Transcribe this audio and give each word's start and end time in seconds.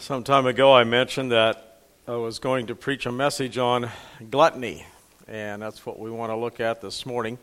Some 0.00 0.24
time 0.24 0.46
ago, 0.46 0.72
I 0.72 0.84
mentioned 0.84 1.30
that 1.32 1.76
I 2.08 2.12
was 2.12 2.38
going 2.38 2.68
to 2.68 2.74
preach 2.74 3.04
a 3.04 3.12
message 3.12 3.58
on 3.58 3.90
gluttony, 4.30 4.86
and 5.28 5.60
that's 5.60 5.84
what 5.84 5.98
we 5.98 6.10
want 6.10 6.32
to 6.32 6.36
look 6.36 6.58
at 6.58 6.80
this 6.80 7.04
morning. 7.04 7.36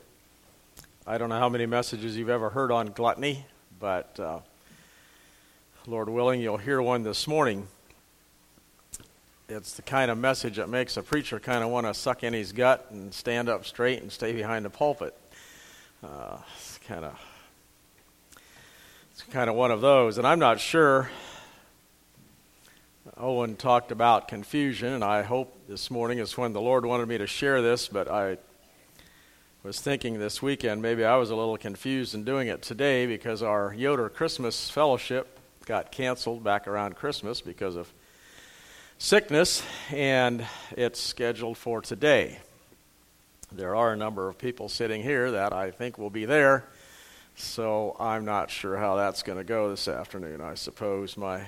I 1.05 1.19
don't 1.19 1.29
know 1.29 1.37
how 1.37 1.49
many 1.49 1.67
messages 1.67 2.17
you've 2.17 2.31
ever 2.31 2.49
heard 2.49 2.71
on 2.71 2.87
gluttony, 2.87 3.45
but 3.79 4.19
uh, 4.19 4.39
Lord 5.85 6.09
willing, 6.09 6.41
you'll 6.41 6.57
hear 6.57 6.81
one 6.81 7.03
this 7.03 7.27
morning. 7.27 7.67
It's 9.47 9.73
the 9.73 9.83
kind 9.83 10.09
of 10.09 10.17
message 10.17 10.55
that 10.55 10.67
makes 10.67 10.97
a 10.97 11.03
preacher 11.03 11.39
kind 11.39 11.63
of 11.63 11.69
want 11.69 11.85
to 11.85 11.93
suck 11.93 12.23
in 12.23 12.33
his 12.33 12.53
gut 12.53 12.87
and 12.89 13.13
stand 13.13 13.49
up 13.49 13.67
straight 13.67 14.01
and 14.01 14.11
stay 14.11 14.33
behind 14.33 14.65
the 14.65 14.71
pulpit. 14.71 15.15
Uh, 16.03 16.37
it's 16.57 16.79
kind 16.79 17.05
of 17.05 17.13
it's 19.11 19.21
kind 19.31 19.47
of 19.47 19.55
one 19.55 19.69
of 19.69 19.79
those, 19.79 20.17
and 20.17 20.25
I'm 20.25 20.39
not 20.39 20.59
sure 20.59 21.11
Owen 23.19 23.55
talked 23.55 23.91
about 23.91 24.27
confusion, 24.27 24.93
and 24.93 25.03
I 25.03 25.23
hope 25.23 25.67
this 25.67 25.89
morning 25.89 26.19
is 26.19 26.37
when 26.37 26.53
the 26.53 26.61
Lord 26.61 26.85
wanted 26.85 27.07
me 27.07 27.17
to 27.17 27.25
share 27.25 27.63
this, 27.63 27.87
but 27.87 28.07
I 28.07 28.37
was 29.63 29.79
thinking 29.79 30.19
this 30.19 30.39
weekend 30.39 30.83
maybe 30.83 31.03
I 31.03 31.15
was 31.15 31.31
a 31.31 31.35
little 31.35 31.57
confused 31.57 32.13
in 32.13 32.23
doing 32.23 32.47
it 32.47 32.61
today 32.61 33.07
because 33.07 33.41
our 33.41 33.73
Yoder 33.73 34.09
Christmas 34.09 34.69
fellowship 34.69 35.39
got 35.65 35.91
canceled 35.91 36.43
back 36.43 36.67
around 36.67 36.95
Christmas 36.95 37.41
because 37.41 37.75
of 37.75 37.91
sickness, 38.99 39.63
and 39.91 40.45
it's 40.73 40.99
scheduled 40.99 41.57
for 41.57 41.81
today. 41.81 42.37
There 43.51 43.75
are 43.75 43.93
a 43.93 43.97
number 43.97 44.29
of 44.29 44.37
people 44.37 44.69
sitting 44.69 45.01
here 45.01 45.31
that 45.31 45.53
I 45.53 45.71
think 45.71 45.97
will 45.97 46.11
be 46.11 46.25
there, 46.25 46.65
so 47.35 47.95
I'm 47.99 48.25
not 48.25 48.51
sure 48.51 48.77
how 48.77 48.95
that's 48.95 49.23
going 49.23 49.39
to 49.39 49.43
go 49.43 49.71
this 49.71 49.87
afternoon. 49.87 50.39
I 50.39 50.53
suppose 50.53 51.17
my 51.17 51.47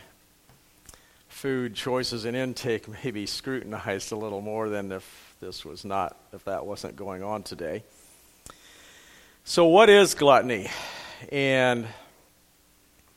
food 1.40 1.74
choices 1.74 2.26
and 2.26 2.36
intake 2.36 2.86
may 3.04 3.12
be 3.12 3.26
scrutinized 3.26 4.12
a 4.12 4.16
little 4.16 4.42
more 4.42 4.68
than 4.68 4.92
if 4.92 5.36
this 5.40 5.64
was 5.64 5.86
not, 5.86 6.18
if 6.34 6.44
that 6.44 6.66
wasn't 6.66 6.98
going 6.98 7.24
on 7.24 7.44
today. 7.44 7.82
So, 9.46 9.66
what 9.68 9.90
is 9.90 10.16
gluttony? 10.16 10.68
And 11.32 11.88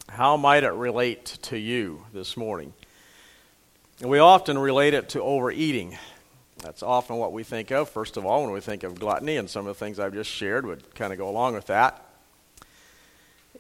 how 0.09 0.37
might 0.37 0.63
it 0.63 0.73
relate 0.73 1.25
to 1.43 1.59
you 1.59 2.05
this 2.13 2.37
morning? 2.37 2.73
we 4.01 4.19
often 4.19 4.59
relate 4.59 4.95
it 4.95 5.11
to 5.11 5.23
overeating. 5.23 5.97
That's 6.59 6.83
often 6.83 7.17
what 7.17 7.33
we 7.33 7.43
think 7.43 7.71
of, 7.71 7.89
first 7.89 8.17
of 8.17 8.25
all, 8.25 8.43
when 8.43 8.53
we 8.53 8.61
think 8.61 8.85
of 8.85 8.99
gluttony, 8.99 9.37
and 9.37 9.51
some 9.51 9.67
of 9.67 9.79
the 9.79 9.85
things 9.85 9.99
I've 9.99 10.15
just 10.15 10.31
shared 10.31 10.65
would 10.65 10.95
kind 10.95 11.13
of 11.13 11.19
go 11.19 11.29
along 11.29 11.55
with 11.55 11.67
that. 11.67 12.02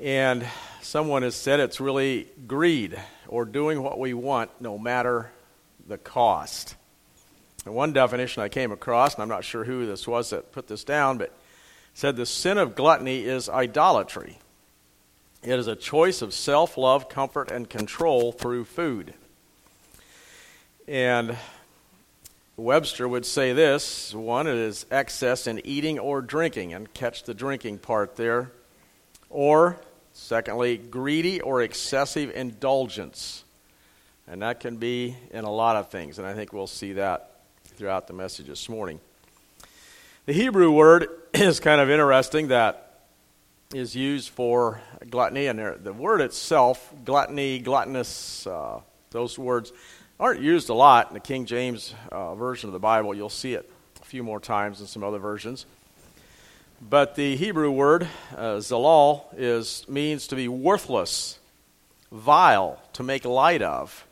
And 0.03 0.45
someone 0.81 1.23
has 1.23 1.37
said 1.37 1.61
it's 1.61 1.79
really 1.79 2.27
greed 2.49 3.01
or 3.29 3.45
doing 3.45 3.85
what 3.85 4.01
we 4.01 4.15
want 4.15 4.51
no 4.61 4.77
matter 4.77 5.31
the 5.87 5.97
cost. 5.97 6.75
And 7.65 7.73
one 7.73 7.93
definition 7.93 8.43
I 8.43 8.49
came 8.49 8.73
across, 8.73 9.15
and 9.15 9.23
I'm 9.23 9.29
not 9.29 9.45
sure 9.45 9.63
who 9.63 9.87
this 9.87 10.09
was 10.09 10.31
that 10.31 10.51
put 10.51 10.67
this 10.67 10.83
down, 10.83 11.19
but 11.19 11.33
said 11.95 12.17
the 12.17 12.27
sin 12.27 12.59
of 12.59 12.75
gluttony 12.75 13.23
is 13.23 13.49
idolatry. 13.49 14.39
It 15.45 15.57
is 15.57 15.69
a 15.69 15.77
choice 15.77 16.21
of 16.21 16.35
self 16.35 16.77
love, 16.77 17.09
comfort, 17.09 17.53
and 17.53 17.71
control 17.71 18.33
through 18.33 18.65
food. 18.65 19.15
And 20.89 21.37
Webster 22.57 23.07
would 23.07 23.25
say 23.25 23.53
this 23.53 24.13
one, 24.13 24.49
it 24.49 24.57
is 24.57 24.85
excess 24.91 25.47
in 25.47 25.65
eating 25.65 26.01
or 26.01 26.23
drinking, 26.23 26.75
and 26.75 26.93
catch 26.93 27.23
the 27.23 27.35
drinking 27.35 27.79
part 27.79 28.17
there. 28.17 28.51
Or 29.31 29.79
Secondly, 30.13 30.77
greedy 30.77 31.41
or 31.41 31.63
excessive 31.63 32.31
indulgence. 32.31 33.45
And 34.27 34.43
that 34.43 34.61
can 34.61 34.77
be 34.77 35.17
in 35.31 35.45
a 35.45 35.51
lot 35.51 35.77
of 35.77 35.91
things, 35.91 36.19
and 36.19 36.27
I 36.27 36.35
think 36.35 36.53
we'll 36.53 36.67
see 36.67 36.95
that 36.95 37.41
throughout 37.77 38.07
the 38.07 38.13
message 38.13 38.47
this 38.47 38.69
morning. 38.69 39.01
The 40.27 40.33
Hebrew 40.33 40.71
word 40.71 41.09
is 41.35 41.61
kind 41.61 41.81
of 41.81 41.91
interesting 41.91 42.49
that 42.49 43.01
is 43.75 43.97
used 43.97 44.29
for 44.29 44.81
gluttony, 45.11 45.47
and 45.47 45.59
the 45.83 45.93
word 45.93 46.21
itself, 46.21 46.93
gluttony, 47.05 47.59
gluttonous, 47.59 48.47
uh, 48.47 48.81
those 49.11 49.39
words 49.39 49.73
aren't 50.21 50.41
used 50.41 50.69
a 50.69 50.75
lot 50.75 51.09
in 51.09 51.15
the 51.15 51.21
King 51.21 51.47
James 51.47 51.95
uh, 52.11 52.35
version 52.35 52.69
of 52.69 52.73
the 52.73 52.79
Bible. 52.79 53.15
You'll 53.15 53.29
see 53.29 53.55
it 53.55 53.69
a 54.01 54.05
few 54.05 54.23
more 54.23 54.41
times 54.41 54.81
in 54.81 54.87
some 54.87 55.03
other 55.03 55.19
versions. 55.19 55.67
But 56.89 57.15
the 57.15 57.37
Hebrew 57.37 57.71
word, 57.71 58.09
uh, 58.37 58.57
zalal, 58.57 59.27
is, 59.37 59.87
means 59.89 60.27
to 60.27 60.35
be 60.35 60.49
worthless, 60.49 61.39
vile, 62.11 62.83
to 62.95 63.05
make 63.05 63.25
light 63.25 63.63
of. 63.63 64.05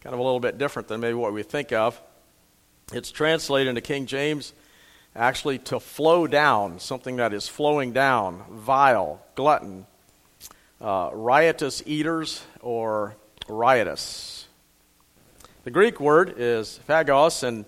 Kind 0.00 0.14
of 0.14 0.18
a 0.18 0.22
little 0.22 0.40
bit 0.40 0.56
different 0.56 0.88
than 0.88 1.02
maybe 1.02 1.12
what 1.12 1.34
we 1.34 1.42
think 1.42 1.72
of. 1.72 2.00
It's 2.94 3.10
translated 3.10 3.68
into 3.68 3.82
King 3.82 4.06
James 4.06 4.54
actually 5.14 5.58
to 5.58 5.78
flow 5.78 6.26
down, 6.26 6.80
something 6.80 7.16
that 7.16 7.34
is 7.34 7.48
flowing 7.48 7.92
down, 7.92 8.44
vile, 8.50 9.20
glutton, 9.34 9.86
uh, 10.80 11.10
riotous 11.12 11.82
eaters, 11.84 12.42
or 12.62 13.14
riotous. 13.46 14.48
The 15.64 15.70
Greek 15.70 16.00
word 16.00 16.32
is 16.38 16.78
phagos, 16.78 17.42
and 17.42 17.66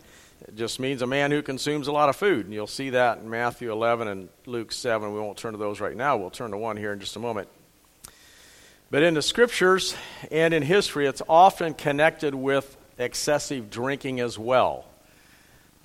it 0.52 0.56
just 0.56 0.78
means 0.78 1.00
a 1.00 1.06
man 1.06 1.30
who 1.30 1.40
consumes 1.40 1.86
a 1.86 1.92
lot 1.92 2.10
of 2.10 2.16
food. 2.16 2.44
And 2.44 2.52
you'll 2.52 2.66
see 2.66 2.90
that 2.90 3.18
in 3.18 3.30
Matthew 3.30 3.72
11 3.72 4.06
and 4.06 4.28
Luke 4.44 4.70
7. 4.70 5.10
We 5.14 5.18
won't 5.18 5.38
turn 5.38 5.52
to 5.52 5.58
those 5.58 5.80
right 5.80 5.96
now. 5.96 6.18
We'll 6.18 6.28
turn 6.28 6.50
to 6.50 6.58
one 6.58 6.76
here 6.76 6.92
in 6.92 7.00
just 7.00 7.16
a 7.16 7.18
moment. 7.18 7.48
But 8.90 9.02
in 9.02 9.14
the 9.14 9.22
scriptures 9.22 9.96
and 10.30 10.52
in 10.52 10.62
history, 10.62 11.06
it's 11.06 11.22
often 11.26 11.72
connected 11.72 12.34
with 12.34 12.76
excessive 12.98 13.70
drinking 13.70 14.20
as 14.20 14.38
well. 14.38 14.84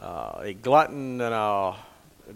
Uh, 0.02 0.42
a 0.42 0.54
glutton 0.54 1.22
and 1.22 1.34
a 1.34 1.76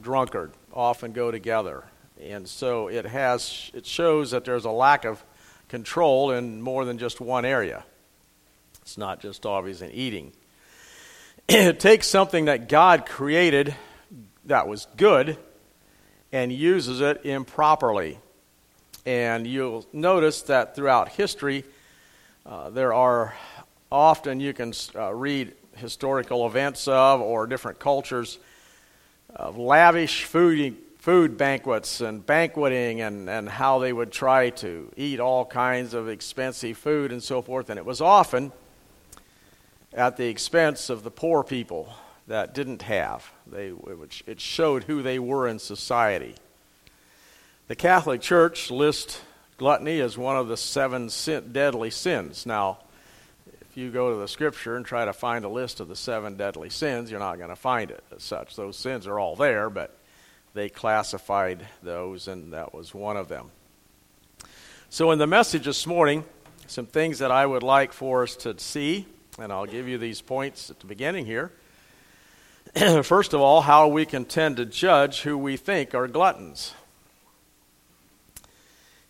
drunkard 0.02 0.54
often 0.74 1.12
go 1.12 1.32
together. 1.32 1.84
And 2.22 2.48
so 2.48 2.88
it 2.88 3.06
has 3.06 3.72
it 3.74 3.86
shows 3.86 4.32
that 4.32 4.46
there's 4.46 4.64
a 4.64 4.72
lack 4.72 5.04
of 5.04 5.22
control 5.68 6.32
in 6.32 6.62
more 6.62 6.86
than 6.86 6.98
just 6.98 7.20
one 7.20 7.44
area. 7.44 7.84
It's 8.84 8.98
not 8.98 9.20
just 9.20 9.46
obvious 9.46 9.82
in 9.82 9.92
eating. 9.92 10.32
it 11.54 11.82
takes 11.82 12.08
something 12.08 12.46
that 12.46 12.70
God 12.70 13.06
created 13.06 13.76
that 14.46 14.70
was 14.70 14.88
good 14.96 15.38
and 16.32 16.50
uses 16.50 17.02
it 17.02 17.26
improperly. 17.26 18.20
And 19.06 19.46
you'll 19.46 19.86
notice 19.92 20.44
that 20.44 20.78
throughout 20.78 21.10
history, 21.10 21.66
uh, 22.46 22.70
there 22.70 22.94
are 22.94 23.36
often 23.92 24.40
you 24.40 24.54
can 24.54 24.72
uh, 24.96 25.14
read 25.14 25.52
historical 25.76 26.48
events 26.48 26.88
of 26.88 27.20
or 27.20 27.48
different 27.48 27.80
cultures 27.80 28.40
of 29.36 29.58
lavish 29.58 30.24
food, 30.24 30.78
food 31.00 31.38
banquets 31.38 32.00
and 32.00 32.26
banqueting 32.26 33.02
and, 33.02 33.30
and 33.30 33.50
how 33.50 33.80
they 33.80 33.92
would 33.92 34.14
try 34.14 34.52
to 34.52 34.90
eat 34.96 35.20
all 35.20 35.44
kinds 35.44 35.94
of 35.94 36.08
expensive 36.08 36.78
food 36.78 37.12
and 37.12 37.22
so 37.22 37.42
forth. 37.42 37.70
And 37.70 37.78
it 37.78 37.86
was 37.86 38.00
often 38.00 38.54
at 39.94 40.18
the 40.18 40.28
expense 40.28 40.90
of 40.90 41.04
the 41.04 41.12
poor 41.12 41.44
people 41.44 41.94
that 42.28 42.54
didn't 42.54 42.84
have. 42.84 43.30
They, 43.48 43.74
it 44.26 44.40
showed 44.40 44.84
who 44.86 45.02
they 45.02 45.20
were 45.20 45.48
in 45.48 45.60
society. 45.60 46.36
The 47.68 47.76
Catholic 47.76 48.22
Church 48.22 48.72
lists 48.72 49.22
gluttony 49.58 50.00
as 50.00 50.18
one 50.18 50.38
of 50.38 50.48
the 50.48 50.58
seven 50.58 51.10
sin, 51.10 51.52
deadly 51.52 51.90
sins. 51.90 52.46
Now, 52.46 52.80
if 53.62 53.78
you 53.78 53.92
go 53.92 54.12
to 54.12 54.18
the 54.18 54.28
scripture 54.28 54.76
and 54.76 54.86
try 54.86 55.06
to 55.06 55.14
find 55.14 55.46
a 55.46 55.50
list 55.50 55.80
of 55.80 55.88
the 55.88 55.96
seven 55.96 56.36
deadly 56.36 56.70
sins, 56.70 57.12
you're 57.12 57.20
not 57.20 57.38
going 57.38 57.50
to 57.50 57.56
find 57.56 57.92
it 57.92 58.04
as 58.16 58.24
such. 58.24 58.56
Those 58.56 58.78
sins 58.78 59.08
are 59.08 59.20
all 59.20 59.36
there, 59.36 59.70
but 59.70 59.96
they 60.54 60.68
classified 60.68 61.66
those, 61.84 62.28
and 62.28 62.54
that 62.54 62.74
was 62.74 62.94
one 62.94 63.18
of 63.18 63.28
them. 63.28 63.52
So, 64.90 65.12
in 65.12 65.20
the 65.20 65.28
message 65.28 65.66
this 65.66 65.88
morning, 65.88 66.26
some 66.68 66.86
things 66.86 67.20
that 67.20 67.32
I 67.32 67.46
would 67.46 67.64
like 67.64 67.94
for 67.94 68.24
us 68.24 68.36
to 68.38 68.58
see 68.60 69.06
and 69.40 69.52
I'll 69.52 69.66
give 69.66 69.88
you 69.88 69.98
these 69.98 70.22
points 70.22 70.70
at 70.70 70.80
the 70.80 70.86
beginning 70.86 71.26
here. 71.26 71.52
First 73.04 73.34
of 73.34 73.42
all, 73.42 73.62
how 73.62 73.88
we 73.88 74.06
can 74.06 74.26
tend 74.26 74.58
to 74.58 74.66
judge 74.66 75.22
who 75.22 75.38
we 75.38 75.58
think 75.58 75.96
are 75.96 76.08
gluttons. 76.08 76.74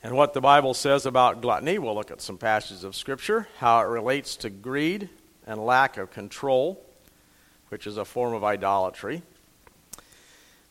And 0.03 0.15
what 0.15 0.33
the 0.33 0.41
Bible 0.41 0.73
says 0.73 1.05
about 1.05 1.41
gluttony, 1.41 1.77
we'll 1.77 1.95
look 1.95 2.11
at 2.11 2.21
some 2.21 2.37
passages 2.37 2.83
of 2.83 2.95
Scripture, 2.95 3.47
how 3.57 3.81
it 3.81 3.85
relates 3.85 4.35
to 4.37 4.49
greed 4.49 5.09
and 5.45 5.63
lack 5.63 5.97
of 5.97 6.11
control, 6.11 6.83
which 7.69 7.85
is 7.85 7.97
a 7.97 8.05
form 8.05 8.33
of 8.33 8.43
idolatry, 8.43 9.21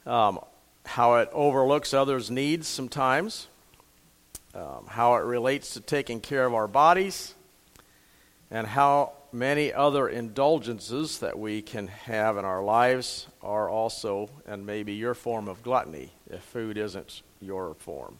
um, 0.07 0.41
how 0.87 1.17
it 1.17 1.29
overlooks 1.33 1.95
others' 1.95 2.31
needs 2.31 2.67
sometimes, 2.67 3.47
um, 4.55 4.87
how 4.89 5.15
it 5.15 5.25
relates 5.25 5.75
to 5.75 5.81
taking 5.81 6.21
care 6.21 6.45
of 6.45 6.55
our 6.55 6.67
bodies, 6.67 7.35
and 8.51 8.67
how 8.67 9.13
many 9.33 9.73
other 9.73 10.09
indulgences 10.09 11.19
that 11.19 11.39
we 11.39 11.63
can 11.63 11.87
have 11.89 12.37
in 12.37 12.45
our 12.45 12.63
lives 12.63 13.27
are 13.43 13.69
also, 13.69 14.31
and 14.47 14.67
maybe 14.67 14.93
your 14.93 15.15
form 15.15 15.49
of 15.49 15.63
gluttony, 15.63 16.11
if 16.31 16.43
food 16.43 16.77
isn't 16.77 17.23
your 17.41 17.75
form. 17.75 18.17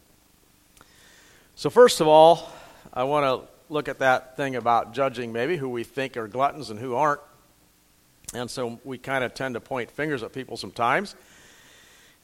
So, 1.55 1.69
first 1.69 2.01
of 2.01 2.07
all, 2.07 2.51
I 2.93 3.03
want 3.03 3.25
to 3.25 3.47
look 3.71 3.87
at 3.87 3.99
that 3.99 4.35
thing 4.35 4.55
about 4.55 4.93
judging 4.93 5.31
maybe 5.31 5.55
who 5.55 5.69
we 5.69 5.83
think 5.83 6.17
are 6.17 6.27
gluttons 6.27 6.69
and 6.69 6.79
who 6.79 6.95
aren't. 6.95 7.21
And 8.33 8.51
so 8.51 8.79
we 8.83 8.97
kind 8.97 9.23
of 9.23 9.33
tend 9.33 9.55
to 9.55 9.61
point 9.61 9.91
fingers 9.91 10.23
at 10.23 10.33
people 10.33 10.57
sometimes. 10.57 11.15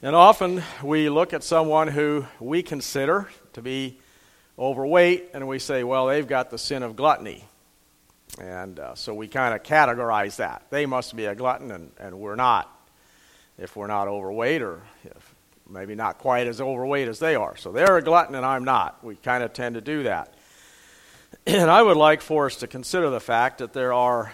And 0.02 0.14
often 0.14 0.62
we 0.82 1.08
look 1.08 1.32
at 1.32 1.42
someone 1.42 1.88
who 1.88 2.26
we 2.38 2.62
consider 2.62 3.28
to 3.54 3.62
be 3.62 3.98
overweight 4.58 5.30
and 5.32 5.48
we 5.48 5.58
say, 5.58 5.84
well, 5.84 6.06
they've 6.06 6.28
got 6.28 6.50
the 6.50 6.58
sin 6.58 6.82
of 6.82 6.96
gluttony. 6.96 7.47
And 8.40 8.78
uh, 8.78 8.94
so 8.94 9.14
we 9.14 9.26
kind 9.28 9.54
of 9.54 9.62
categorize 9.62 10.36
that. 10.36 10.62
They 10.70 10.86
must 10.86 11.16
be 11.16 11.24
a 11.24 11.34
glutton 11.34 11.70
and, 11.70 11.90
and 11.98 12.18
we're 12.20 12.36
not, 12.36 12.70
if 13.58 13.74
we're 13.74 13.86
not 13.86 14.08
overweight 14.08 14.62
or 14.62 14.82
maybe 15.68 15.94
not 15.94 16.18
quite 16.18 16.46
as 16.46 16.60
overweight 16.60 17.08
as 17.08 17.18
they 17.18 17.34
are. 17.34 17.56
So 17.56 17.72
they're 17.72 17.96
a 17.96 18.02
glutton 18.02 18.34
and 18.34 18.46
I'm 18.46 18.64
not. 18.64 19.02
We 19.04 19.16
kind 19.16 19.42
of 19.42 19.52
tend 19.52 19.74
to 19.74 19.80
do 19.80 20.04
that. 20.04 20.34
And 21.46 21.70
I 21.70 21.82
would 21.82 21.96
like 21.96 22.22
for 22.22 22.46
us 22.46 22.56
to 22.56 22.66
consider 22.66 23.10
the 23.10 23.20
fact 23.20 23.58
that 23.58 23.74
there 23.74 23.92
are 23.92 24.32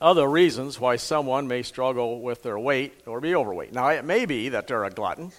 other 0.00 0.28
reasons 0.28 0.78
why 0.78 0.96
someone 0.96 1.48
may 1.48 1.62
struggle 1.62 2.20
with 2.20 2.42
their 2.42 2.58
weight 2.58 2.94
or 3.06 3.20
be 3.20 3.34
overweight. 3.34 3.72
Now, 3.72 3.88
it 3.88 4.04
may 4.04 4.26
be 4.26 4.50
that 4.50 4.66
they're 4.66 4.84
a 4.84 4.90
glutton, 4.90 5.32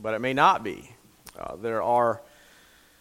but 0.00 0.14
it 0.14 0.20
may 0.20 0.32
not 0.32 0.62
be. 0.62 0.90
Uh, 1.38 1.56
there 1.56 1.82
are 1.82 2.22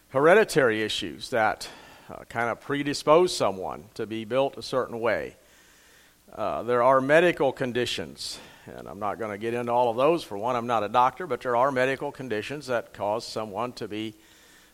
hereditary 0.10 0.82
issues 0.82 1.30
that 1.30 1.70
uh, 2.10 2.24
kind 2.25 2.50
of 2.50 2.62
predispose 2.62 3.36
someone 3.36 3.86
to 3.94 4.06
be 4.06 4.25
built 4.25 4.57
a 4.57 4.62
certain 4.62 5.00
way. 5.00 5.36
Uh, 6.34 6.63
there 6.63 6.84
are 6.84 7.02
medical 7.02 7.52
conditions, 7.52 8.40
and 8.66 8.88
I'm 8.88 9.00
not 9.00 9.19
going 9.19 9.31
to 9.31 9.38
get 9.38 9.54
into 9.54 9.72
all 9.72 9.90
of 9.90 9.98
those. 9.98 10.24
For 10.24 10.38
one, 10.38 10.56
I'm 10.56 10.68
not 10.68 10.84
a 10.84 10.90
doctor, 10.90 11.28
but 11.28 11.42
there 11.42 11.56
are 11.56 11.72
medical 11.72 12.12
conditions 12.12 12.68
that 12.68 12.94
cause 12.94 13.25
someone 13.25 13.74
to 13.74 13.88
be 13.88 14.16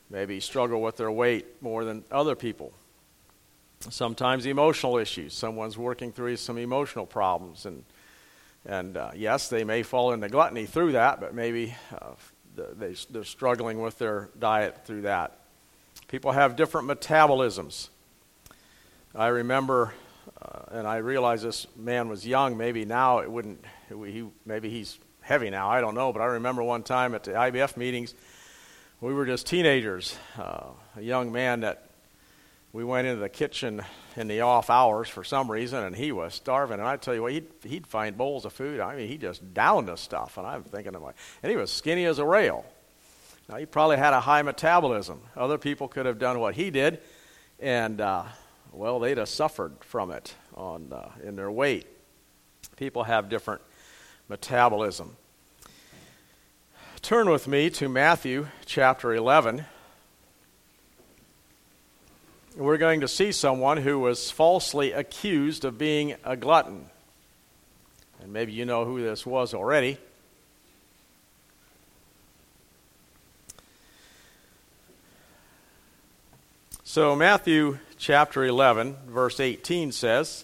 maybe 0.09 0.39
struggle 0.39 0.81
with 0.81 0.97
their 0.97 1.11
weight 1.11 1.61
more 1.61 1.85
than 1.85 2.03
other 2.11 2.35
people. 2.35 2.73
Sometimes 3.89 4.45
emotional 4.45 4.97
issues. 4.97 5.33
Someone's 5.33 5.77
working 5.77 6.11
through 6.11 6.37
some 6.37 6.57
emotional 6.57 7.05
problems, 7.05 7.65
and 7.65 7.83
and 8.65 8.95
uh, 8.95 9.11
yes, 9.15 9.49
they 9.49 9.63
may 9.63 9.81
fall 9.81 10.13
into 10.13 10.29
gluttony 10.29 10.65
through 10.65 10.91
that, 10.91 11.19
but 11.19 11.33
maybe 11.33 11.75
uh, 11.99 12.11
they, 12.55 12.95
they're 13.09 13.23
struggling 13.23 13.81
with 13.81 13.97
their 13.97 14.29
diet 14.37 14.85
through 14.85 15.01
that. 15.01 15.40
People 16.11 16.33
have 16.33 16.57
different 16.57 16.89
metabolisms. 16.89 17.87
I 19.15 19.27
remember, 19.27 19.93
uh, 20.41 20.63
and 20.71 20.85
I 20.85 20.97
realize 20.97 21.41
this 21.41 21.67
man 21.77 22.09
was 22.09 22.27
young. 22.27 22.57
Maybe 22.57 22.83
now 22.83 23.19
it 23.19 23.31
wouldn't. 23.31 23.63
He, 23.87 24.27
maybe 24.45 24.69
he's 24.69 24.99
heavy 25.21 25.49
now. 25.49 25.69
I 25.69 25.79
don't 25.79 25.95
know. 25.95 26.11
But 26.11 26.21
I 26.21 26.25
remember 26.25 26.63
one 26.63 26.83
time 26.83 27.15
at 27.15 27.23
the 27.23 27.31
IBF 27.31 27.77
meetings, 27.77 28.13
we 28.99 29.13
were 29.13 29.25
just 29.25 29.47
teenagers. 29.47 30.17
Uh, 30.37 30.71
a 30.97 31.01
young 31.01 31.31
man 31.31 31.61
that 31.61 31.89
we 32.73 32.83
went 32.83 33.07
into 33.07 33.21
the 33.21 33.29
kitchen 33.29 33.81
in 34.17 34.27
the 34.27 34.41
off 34.41 34.69
hours 34.69 35.07
for 35.07 35.23
some 35.23 35.49
reason, 35.49 35.81
and 35.81 35.95
he 35.95 36.11
was 36.11 36.33
starving. 36.33 36.79
And 36.79 36.89
I 36.89 36.97
tell 36.97 37.15
you 37.15 37.21
what, 37.21 37.31
he'd, 37.31 37.47
he'd 37.63 37.87
find 37.87 38.17
bowls 38.17 38.43
of 38.43 38.51
food. 38.51 38.81
I 38.81 38.97
mean, 38.97 39.07
he 39.07 39.17
just 39.17 39.53
downed 39.53 39.87
the 39.87 39.95
stuff. 39.95 40.37
And 40.37 40.45
I'm 40.45 40.63
thinking, 40.63 40.93
of 40.93 41.03
my, 41.03 41.13
and 41.41 41.49
he 41.49 41.55
was 41.55 41.71
skinny 41.71 42.03
as 42.03 42.19
a 42.19 42.25
rail. 42.25 42.65
Now, 43.51 43.57
he 43.57 43.65
probably 43.65 43.97
had 43.97 44.13
a 44.13 44.21
high 44.21 44.43
metabolism. 44.43 45.19
Other 45.35 45.57
people 45.57 45.89
could 45.89 46.05
have 46.05 46.17
done 46.17 46.39
what 46.39 46.55
he 46.55 46.69
did, 46.69 47.01
and, 47.59 47.99
uh, 47.99 48.23
well, 48.71 48.97
they'd 48.97 49.17
have 49.17 49.27
suffered 49.27 49.73
from 49.81 50.09
it 50.09 50.35
on, 50.55 50.93
uh, 50.93 51.09
in 51.21 51.35
their 51.35 51.51
weight. 51.51 51.85
People 52.77 53.03
have 53.03 53.27
different 53.27 53.61
metabolism. 54.29 55.17
Turn 57.01 57.29
with 57.29 57.45
me 57.45 57.69
to 57.71 57.89
Matthew 57.89 58.47
chapter 58.65 59.13
11. 59.13 59.65
We're 62.55 62.77
going 62.77 63.01
to 63.01 63.07
see 63.09 63.33
someone 63.33 63.75
who 63.75 63.99
was 63.99 64.31
falsely 64.31 64.93
accused 64.93 65.65
of 65.65 65.77
being 65.77 66.15
a 66.23 66.37
glutton. 66.37 66.85
And 68.21 68.31
maybe 68.31 68.53
you 68.53 68.63
know 68.63 68.85
who 68.85 69.01
this 69.01 69.25
was 69.25 69.53
already. 69.53 69.97
So, 76.93 77.15
Matthew 77.15 77.79
chapter 77.97 78.43
11, 78.43 78.97
verse 79.07 79.39
18 79.39 79.93
says, 79.93 80.43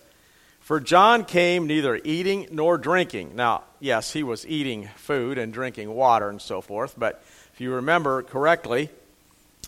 For 0.61 0.79
John 0.79 1.25
came 1.25 1.67
neither 1.67 1.99
eating 2.05 2.47
nor 2.51 2.77
drinking. 2.77 3.35
Now, 3.35 3.63
yes, 3.81 4.13
he 4.13 4.23
was 4.23 4.47
eating 4.47 4.87
food 4.95 5.37
and 5.37 5.51
drinking 5.51 5.93
water 5.93 6.29
and 6.29 6.41
so 6.41 6.61
forth, 6.61 6.95
but 6.97 7.21
if 7.53 7.59
you 7.59 7.73
remember 7.73 8.23
correctly, 8.23 8.89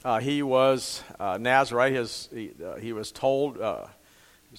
uh, 0.05 0.21
he 0.21 0.41
was 0.41 1.03
uh, 1.19 1.37
Nazarite. 1.37 1.91
His, 1.91 2.29
he, 2.33 2.51
uh, 2.65 2.77
he 2.77 2.93
was 2.93 3.11
told, 3.11 3.59
uh, 3.59 3.87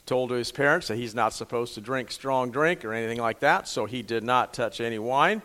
told 0.04 0.28
to 0.28 0.34
his 0.34 0.52
parents 0.52 0.88
that 0.88 0.96
he's 0.96 1.14
not 1.14 1.32
supposed 1.32 1.72
to 1.76 1.80
drink 1.80 2.10
strong 2.10 2.50
drink 2.50 2.84
or 2.84 2.92
anything 2.92 3.18
like 3.18 3.40
that, 3.40 3.66
so 3.66 3.86
he 3.86 4.02
did 4.02 4.24
not 4.24 4.52
touch 4.52 4.82
any 4.82 4.98
wine. 4.98 5.40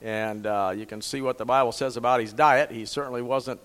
And 0.00 0.46
uh, 0.46 0.72
you 0.76 0.86
can 0.86 1.02
see 1.02 1.20
what 1.20 1.36
the 1.36 1.44
Bible 1.44 1.72
says 1.72 1.96
about 1.96 2.20
his 2.20 2.32
diet. 2.32 2.70
He 2.70 2.84
certainly 2.84 3.22
wasn't 3.22 3.58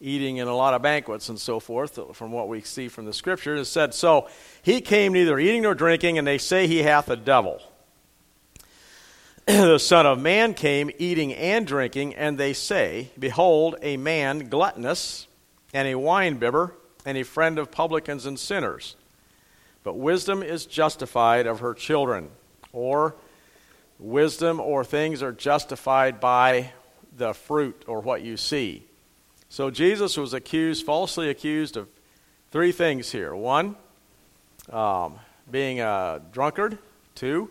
eating 0.00 0.38
in 0.38 0.48
a 0.48 0.54
lot 0.54 0.74
of 0.74 0.82
banquets 0.82 1.28
and 1.28 1.38
so 1.38 1.60
forth, 1.60 1.98
uh, 1.98 2.12
from 2.12 2.32
what 2.32 2.48
we 2.48 2.60
see 2.60 2.88
from 2.88 3.04
the 3.04 3.12
scripture. 3.12 3.56
It 3.56 3.64
said, 3.64 3.94
So 3.94 4.28
he 4.62 4.80
came 4.80 5.12
neither 5.12 5.38
eating 5.38 5.62
nor 5.62 5.74
drinking, 5.74 6.18
and 6.18 6.26
they 6.26 6.38
say 6.38 6.66
he 6.66 6.82
hath 6.82 7.08
a 7.08 7.16
devil. 7.16 7.60
the 9.46 9.78
Son 9.78 10.06
of 10.06 10.18
Man 10.18 10.54
came 10.54 10.90
eating 10.98 11.32
and 11.34 11.66
drinking, 11.66 12.14
and 12.14 12.38
they 12.38 12.52
say, 12.52 13.10
Behold, 13.18 13.76
a 13.82 13.96
man 13.96 14.48
gluttonous, 14.48 15.26
and 15.72 15.88
a 15.88 15.94
winebibber, 15.94 16.72
and 17.04 17.18
a 17.18 17.24
friend 17.24 17.58
of 17.58 17.70
publicans 17.70 18.26
and 18.26 18.38
sinners. 18.38 18.96
But 19.82 19.98
wisdom 19.98 20.42
is 20.42 20.64
justified 20.64 21.46
of 21.46 21.60
her 21.60 21.74
children. 21.74 22.30
Or 22.72 23.14
wisdom 23.98 24.60
or 24.60 24.84
things 24.84 25.22
are 25.22 25.32
justified 25.32 26.20
by 26.20 26.72
the 27.16 27.34
fruit 27.34 27.84
or 27.86 28.00
what 28.00 28.22
you 28.22 28.36
see. 28.36 28.86
So 29.54 29.70
Jesus 29.70 30.16
was 30.16 30.34
accused, 30.34 30.84
falsely 30.84 31.30
accused 31.30 31.76
of 31.76 31.86
three 32.50 32.72
things 32.72 33.12
here. 33.12 33.32
One, 33.36 33.76
um, 34.68 35.20
being 35.48 35.78
a 35.78 36.20
drunkard. 36.32 36.76
Two, 37.14 37.50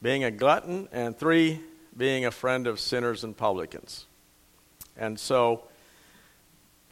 being 0.00 0.24
a 0.24 0.30
glutton. 0.30 0.88
And 0.90 1.14
three, 1.14 1.60
being 1.94 2.24
a 2.24 2.30
friend 2.30 2.66
of 2.66 2.80
sinners 2.80 3.24
and 3.24 3.36
publicans. 3.36 4.06
And 4.96 5.20
so 5.20 5.64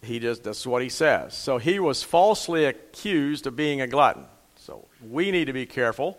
he 0.03 0.19
just 0.19 0.45
that's 0.45 0.67
what 0.67 0.83
he 0.83 0.91
says. 0.91 1.33
So 1.33 1.57
he 1.57 1.79
was 1.79 2.03
falsely 2.03 2.67
accused 2.67 3.47
of 3.47 3.57
being 3.57 3.81
a 3.81 3.87
glutton. 3.87 4.27
So 4.57 4.87
we 5.09 5.31
need 5.31 5.47
to 5.47 5.55
be 5.55 5.65
careful 5.65 6.19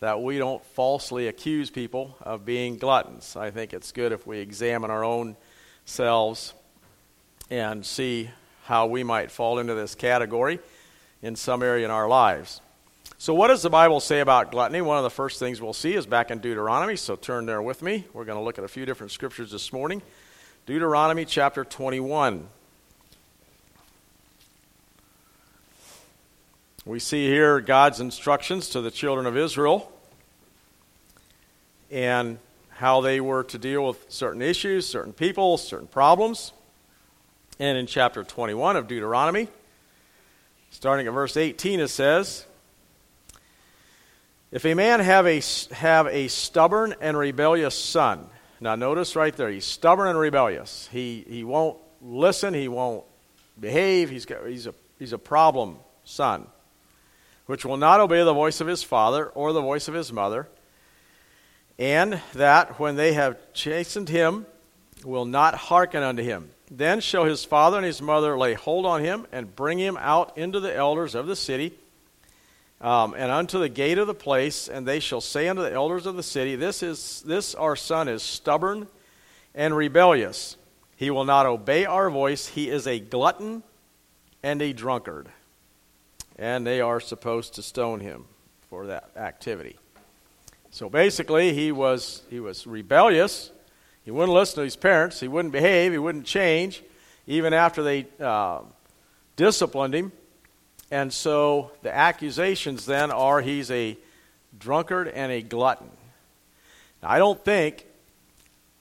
that 0.00 0.20
we 0.20 0.36
don't 0.36 0.62
falsely 0.74 1.28
accuse 1.28 1.70
people 1.70 2.14
of 2.20 2.44
being 2.44 2.76
gluttons. 2.76 3.36
I 3.36 3.50
think 3.50 3.72
it's 3.72 3.90
good 3.90 4.12
if 4.12 4.26
we 4.26 4.40
examine 4.40 4.90
our 4.90 5.02
own 5.02 5.38
selves 5.86 6.52
and 7.50 7.84
see 7.84 8.30
how 8.64 8.86
we 8.86 9.02
might 9.02 9.30
fall 9.30 9.58
into 9.58 9.74
this 9.74 9.94
category 9.94 10.58
in 11.22 11.36
some 11.36 11.62
area 11.62 11.84
in 11.84 11.90
our 11.90 12.08
lives. 12.08 12.60
So, 13.18 13.32
what 13.32 13.48
does 13.48 13.62
the 13.62 13.70
Bible 13.70 14.00
say 14.00 14.20
about 14.20 14.50
gluttony? 14.50 14.80
One 14.80 14.98
of 14.98 15.04
the 15.04 15.10
first 15.10 15.38
things 15.38 15.60
we'll 15.60 15.72
see 15.72 15.94
is 15.94 16.06
back 16.06 16.30
in 16.30 16.38
Deuteronomy, 16.40 16.96
so 16.96 17.16
turn 17.16 17.46
there 17.46 17.62
with 17.62 17.80
me. 17.82 18.04
We're 18.12 18.24
going 18.24 18.38
to 18.38 18.44
look 18.44 18.58
at 18.58 18.64
a 18.64 18.68
few 18.68 18.84
different 18.84 19.12
scriptures 19.12 19.50
this 19.50 19.72
morning. 19.72 20.02
Deuteronomy 20.66 21.24
chapter 21.24 21.64
21. 21.64 22.46
We 26.86 26.98
see 26.98 27.26
here 27.26 27.60
God's 27.60 28.00
instructions 28.00 28.68
to 28.70 28.82
the 28.82 28.90
children 28.90 29.26
of 29.26 29.38
Israel 29.38 29.90
and 31.90 32.38
how 32.68 33.00
they 33.00 33.20
were 33.20 33.44
to 33.44 33.56
deal 33.56 33.86
with 33.86 34.04
certain 34.10 34.42
issues, 34.42 34.86
certain 34.86 35.14
people, 35.14 35.56
certain 35.56 35.86
problems. 35.86 36.52
And 37.60 37.78
in 37.78 37.86
chapter 37.86 38.24
21 38.24 38.76
of 38.76 38.88
Deuteronomy, 38.88 39.46
starting 40.70 41.06
at 41.06 41.12
verse 41.12 41.36
18, 41.36 41.78
it 41.78 41.88
says, 41.88 42.46
If 44.50 44.66
a 44.66 44.74
man 44.74 44.98
have 44.98 45.26
a, 45.26 45.40
have 45.72 46.08
a 46.08 46.26
stubborn 46.26 46.96
and 47.00 47.16
rebellious 47.16 47.78
son, 47.78 48.26
now 48.60 48.74
notice 48.74 49.14
right 49.14 49.34
there, 49.36 49.50
he's 49.50 49.64
stubborn 49.64 50.08
and 50.08 50.18
rebellious. 50.18 50.88
He, 50.90 51.24
he 51.28 51.44
won't 51.44 51.78
listen, 52.02 52.54
he 52.54 52.66
won't 52.66 53.04
behave, 53.60 54.10
he's, 54.10 54.26
got, 54.26 54.46
he's, 54.46 54.66
a, 54.66 54.74
he's 54.98 55.12
a 55.12 55.18
problem 55.18 55.78
son, 56.02 56.48
which 57.46 57.64
will 57.64 57.76
not 57.76 58.00
obey 58.00 58.24
the 58.24 58.34
voice 58.34 58.60
of 58.60 58.66
his 58.66 58.82
father 58.82 59.26
or 59.28 59.52
the 59.52 59.60
voice 59.60 59.86
of 59.86 59.94
his 59.94 60.12
mother, 60.12 60.48
and 61.78 62.20
that 62.34 62.80
when 62.80 62.96
they 62.96 63.12
have 63.12 63.36
chastened 63.52 64.08
him, 64.08 64.46
will 65.04 65.24
not 65.24 65.54
hearken 65.54 66.02
unto 66.02 66.22
him. 66.22 66.50
Then 66.70 67.00
shall 67.00 67.24
his 67.24 67.44
father 67.44 67.76
and 67.76 67.86
his 67.86 68.00
mother 68.00 68.38
lay 68.38 68.54
hold 68.54 68.86
on 68.86 69.04
him 69.04 69.26
and 69.32 69.54
bring 69.54 69.78
him 69.78 69.96
out 69.98 70.36
into 70.36 70.60
the 70.60 70.74
elders 70.74 71.14
of 71.14 71.26
the 71.26 71.36
city 71.36 71.74
um, 72.84 73.14
and 73.16 73.30
unto 73.30 73.58
the 73.58 73.68
gate 73.70 73.96
of 73.96 74.06
the 74.06 74.14
place, 74.14 74.68
and 74.68 74.86
they 74.86 75.00
shall 75.00 75.22
say 75.22 75.48
unto 75.48 75.62
the 75.62 75.72
elders 75.72 76.04
of 76.04 76.16
the 76.16 76.22
city, 76.22 76.54
This 76.54 76.82
is 76.82 77.22
this 77.26 77.54
our 77.54 77.76
son 77.76 78.08
is 78.08 78.22
stubborn 78.22 78.88
and 79.54 79.74
rebellious. 79.74 80.58
He 80.96 81.10
will 81.10 81.24
not 81.24 81.46
obey 81.46 81.86
our 81.86 82.10
voice. 82.10 82.46
He 82.46 82.68
is 82.68 82.86
a 82.86 83.00
glutton 83.00 83.62
and 84.42 84.60
a 84.60 84.74
drunkard. 84.74 85.28
And 86.36 86.66
they 86.66 86.82
are 86.82 87.00
supposed 87.00 87.54
to 87.54 87.62
stone 87.62 88.00
him 88.00 88.26
for 88.68 88.86
that 88.88 89.10
activity. 89.16 89.78
So 90.70 90.90
basically, 90.90 91.54
he 91.54 91.72
was, 91.72 92.22
he 92.28 92.38
was 92.38 92.66
rebellious. 92.66 93.50
He 94.04 94.10
wouldn't 94.10 94.34
listen 94.34 94.56
to 94.56 94.62
his 94.62 94.76
parents. 94.76 95.20
He 95.20 95.28
wouldn't 95.28 95.52
behave. 95.52 95.92
He 95.92 95.98
wouldn't 95.98 96.26
change, 96.26 96.82
even 97.26 97.52
after 97.52 97.82
they 97.82 98.06
uh, 98.20 98.60
disciplined 99.36 99.94
him. 99.94 100.12
And 100.90 101.12
so 101.12 101.72
the 101.82 101.94
accusations 101.94 102.86
then 102.86 103.10
are 103.10 103.40
he's 103.40 103.70
a 103.70 103.96
drunkard 104.58 105.08
and 105.08 105.32
a 105.32 105.42
glutton. 105.42 105.90
Now, 107.02 107.10
I 107.10 107.18
don't 107.18 107.42
think 107.42 107.86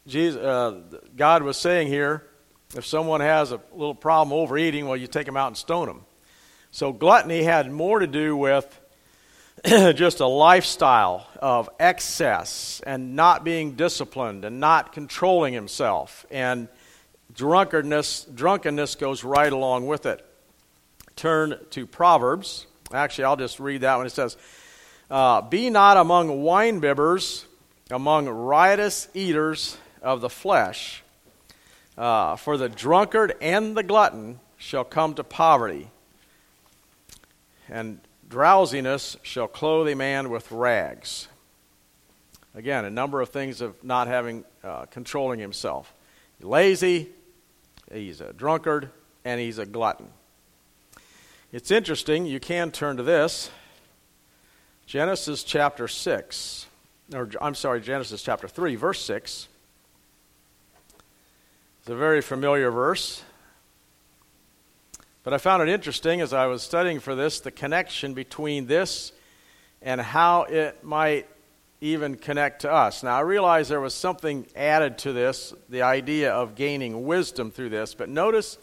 Jesus, 0.06 0.42
uh, 0.42 0.82
God 1.16 1.44
was 1.44 1.58
saying 1.58 1.88
here 1.88 2.24
if 2.76 2.86
someone 2.86 3.22
has 3.22 3.52
a 3.52 3.62
little 3.72 3.96
problem 3.96 4.38
overeating, 4.38 4.88
well, 4.88 4.98
you 4.98 5.08
take 5.08 5.26
them 5.26 5.38
out 5.38 5.48
and 5.48 5.58
stone 5.58 5.88
them. 5.88 6.02
So 6.72 6.92
gluttony 6.92 7.44
had 7.44 7.72
more 7.72 8.00
to 8.00 8.08
do 8.08 8.36
with 8.36 8.80
just 9.66 10.20
a 10.20 10.28
lifestyle 10.28 11.26
of 11.40 11.70
excess 11.80 12.82
and 12.86 13.16
not 13.16 13.46
being 13.46 13.76
disciplined 13.76 14.44
and 14.44 14.60
not 14.60 14.92
controlling 14.92 15.54
himself. 15.54 16.26
And 16.30 16.68
drunkenness, 17.34 18.26
drunkenness 18.26 18.96
goes 18.96 19.24
right 19.24 19.52
along 19.52 19.88
with 19.88 20.06
it. 20.06 20.26
Turn 21.16 21.58
to 21.70 21.88
Proverbs. 21.88 22.68
Actually, 22.94 23.24
I'll 23.24 23.38
just 23.38 23.62
read 23.62 23.82
that 23.82 23.96
one. 23.96 24.06
It 24.06 24.10
says, 24.10 24.36
uh, 25.10 25.42
Be 25.42 25.70
not 25.70 25.96
among 25.96 26.28
winebibbers, 26.28 27.46
among 27.90 28.28
riotous 28.28 29.08
eaters 29.14 29.78
of 30.02 30.20
the 30.20 30.30
flesh, 30.30 31.04
uh, 31.98 32.36
for 32.36 32.58
the 32.58 32.68
drunkard 32.68 33.36
and 33.42 33.78
the 33.78 33.84
glutton 33.84 34.42
shall 34.58 34.84
come 34.84 35.14
to 35.14 35.24
poverty, 35.24 35.90
and 37.70 38.02
drowsiness 38.30 39.18
shall 39.22 39.48
clothe 39.48 39.88
a 39.90 39.96
man 39.96 40.30
with 40.30 40.52
rags. 40.52 41.28
Again, 42.56 42.86
a 42.86 42.90
number 42.90 43.22
of 43.22 43.30
things 43.30 43.62
of 43.62 43.84
not 43.84 44.08
having 44.08 44.44
uh, 44.64 44.86
controlling 44.86 45.40
himself. 45.40 45.94
He's 46.38 46.46
lazy, 46.46 47.10
he's 47.92 48.22
a 48.22 48.34
drunkard, 48.34 48.90
and 49.26 49.40
he's 49.40 49.58
a 49.58 49.66
glutton. 49.66 50.08
It's 51.52 51.72
interesting, 51.72 52.26
you 52.26 52.40
can 52.40 52.72
turn 52.72 52.98
to 52.98 53.04
this. 53.04 53.50
Genesis 54.86 55.44
chapter 55.44 55.88
6, 55.88 56.66
or 57.14 57.30
I'm 57.42 57.56
sorry, 57.56 57.82
Genesis 57.82 58.22
chapter 58.22 58.48
3, 58.48 58.76
verse 58.76 59.02
6. 59.02 59.48
It's 61.80 61.90
a 61.90 61.96
very 61.96 62.22
familiar 62.22 62.70
verse. 62.70 63.24
But 65.24 65.34
I 65.34 65.38
found 65.38 65.64
it 65.64 65.70
interesting 65.70 66.22
as 66.22 66.34
I 66.34 66.48
was 66.48 66.62
studying 66.62 67.00
for 67.00 67.16
this 67.16 67.40
the 67.40 67.52
connection 67.52 68.14
between 68.14 68.68
this 68.68 69.14
and 69.82 70.00
how 70.00 70.44
it 70.44 70.84
might 70.84 71.28
even 71.82 72.16
connect 72.16 72.62
to 72.62 72.72
us. 72.72 73.04
Now, 73.04 73.18
I 73.18 73.22
realize 73.22 73.68
there 73.68 73.82
was 73.82 73.94
something 73.94 74.46
added 74.56 74.98
to 75.00 75.14
this, 75.14 75.54
the 75.70 75.82
idea 75.82 76.32
of 76.32 76.56
gaining 76.56 77.06
wisdom 77.06 77.52
through 77.52 77.70
this, 77.70 77.94
but 77.94 78.08
notice 78.10 78.58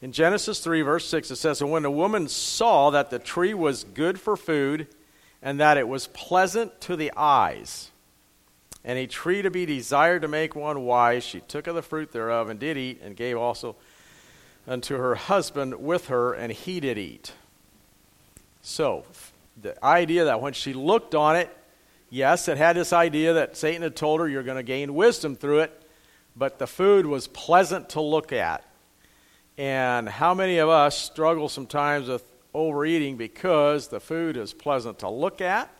in 0.00 0.12
Genesis 0.12 0.60
3, 0.60 0.82
verse 0.82 1.08
6, 1.08 1.30
it 1.30 1.36
says, 1.36 1.60
And 1.60 1.70
when 1.70 1.82
the 1.82 1.90
woman 1.90 2.28
saw 2.28 2.90
that 2.90 3.10
the 3.10 3.18
tree 3.18 3.54
was 3.54 3.84
good 3.84 4.20
for 4.20 4.36
food, 4.36 4.86
and 5.42 5.60
that 5.60 5.76
it 5.76 5.88
was 5.88 6.06
pleasant 6.08 6.80
to 6.82 6.96
the 6.96 7.12
eyes, 7.16 7.90
and 8.84 8.98
a 8.98 9.06
tree 9.06 9.42
to 9.42 9.50
be 9.50 9.66
desired 9.66 10.22
to 10.22 10.28
make 10.28 10.54
one 10.54 10.84
wise. 10.84 11.24
She 11.24 11.40
took 11.40 11.66
of 11.66 11.74
the 11.74 11.82
fruit 11.82 12.12
thereof 12.12 12.48
and 12.48 12.58
did 12.58 12.76
eat, 12.76 13.00
and 13.02 13.16
gave 13.16 13.36
also 13.36 13.76
unto 14.68 14.96
her 14.98 15.14
husband 15.14 15.74
with 15.80 16.08
her, 16.08 16.34
and 16.34 16.52
he 16.52 16.78
did 16.78 16.98
eat. 16.98 17.32
So, 18.62 19.04
the 19.60 19.82
idea 19.84 20.26
that 20.26 20.40
when 20.40 20.52
she 20.52 20.74
looked 20.74 21.14
on 21.14 21.36
it, 21.36 21.54
yes, 22.10 22.48
it 22.48 22.58
had 22.58 22.76
this 22.76 22.92
idea 22.92 23.32
that 23.32 23.56
Satan 23.56 23.82
had 23.82 23.96
told 23.96 24.20
her 24.20 24.28
you're 24.28 24.42
going 24.42 24.58
to 24.58 24.62
gain 24.62 24.94
wisdom 24.94 25.34
through 25.34 25.60
it, 25.60 25.82
but 26.36 26.58
the 26.58 26.66
food 26.66 27.06
was 27.06 27.26
pleasant 27.28 27.88
to 27.90 28.00
look 28.00 28.32
at. 28.32 28.62
And 29.56 30.08
how 30.08 30.34
many 30.34 30.58
of 30.58 30.68
us 30.68 30.96
struggle 30.96 31.48
sometimes 31.48 32.08
with 32.08 32.24
overeating 32.54 33.16
because 33.16 33.88
the 33.88 34.00
food 34.00 34.36
is 34.36 34.52
pleasant 34.52 35.00
to 35.00 35.08
look 35.08 35.40
at? 35.40 35.70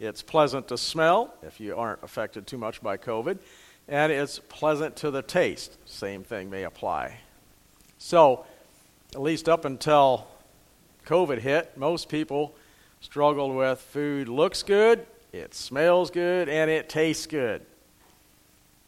It's 0.00 0.22
pleasant 0.22 0.68
to 0.68 0.76
smell 0.76 1.32
if 1.42 1.60
you 1.60 1.76
aren't 1.76 2.02
affected 2.02 2.46
too 2.46 2.58
much 2.58 2.82
by 2.82 2.96
COVID, 2.96 3.38
and 3.88 4.12
it's 4.12 4.40
pleasant 4.40 4.96
to 4.96 5.10
the 5.10 5.22
taste. 5.22 5.78
Same 5.86 6.24
thing 6.24 6.50
may 6.50 6.64
apply. 6.64 7.20
So, 8.06 8.44
at 9.14 9.22
least 9.22 9.48
up 9.48 9.64
until 9.64 10.26
COVID 11.06 11.38
hit, 11.38 11.74
most 11.78 12.10
people 12.10 12.54
struggled 13.00 13.56
with 13.56 13.80
food 13.80 14.28
looks 14.28 14.62
good, 14.62 15.06
it 15.32 15.54
smells 15.54 16.10
good, 16.10 16.50
and 16.50 16.70
it 16.70 16.90
tastes 16.90 17.24
good. 17.24 17.64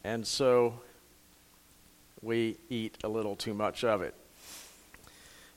And 0.04 0.26
so 0.26 0.80
we 2.20 2.58
eat 2.68 2.98
a 3.04 3.08
little 3.08 3.36
too 3.36 3.54
much 3.54 3.84
of 3.84 4.02
it. 4.02 4.12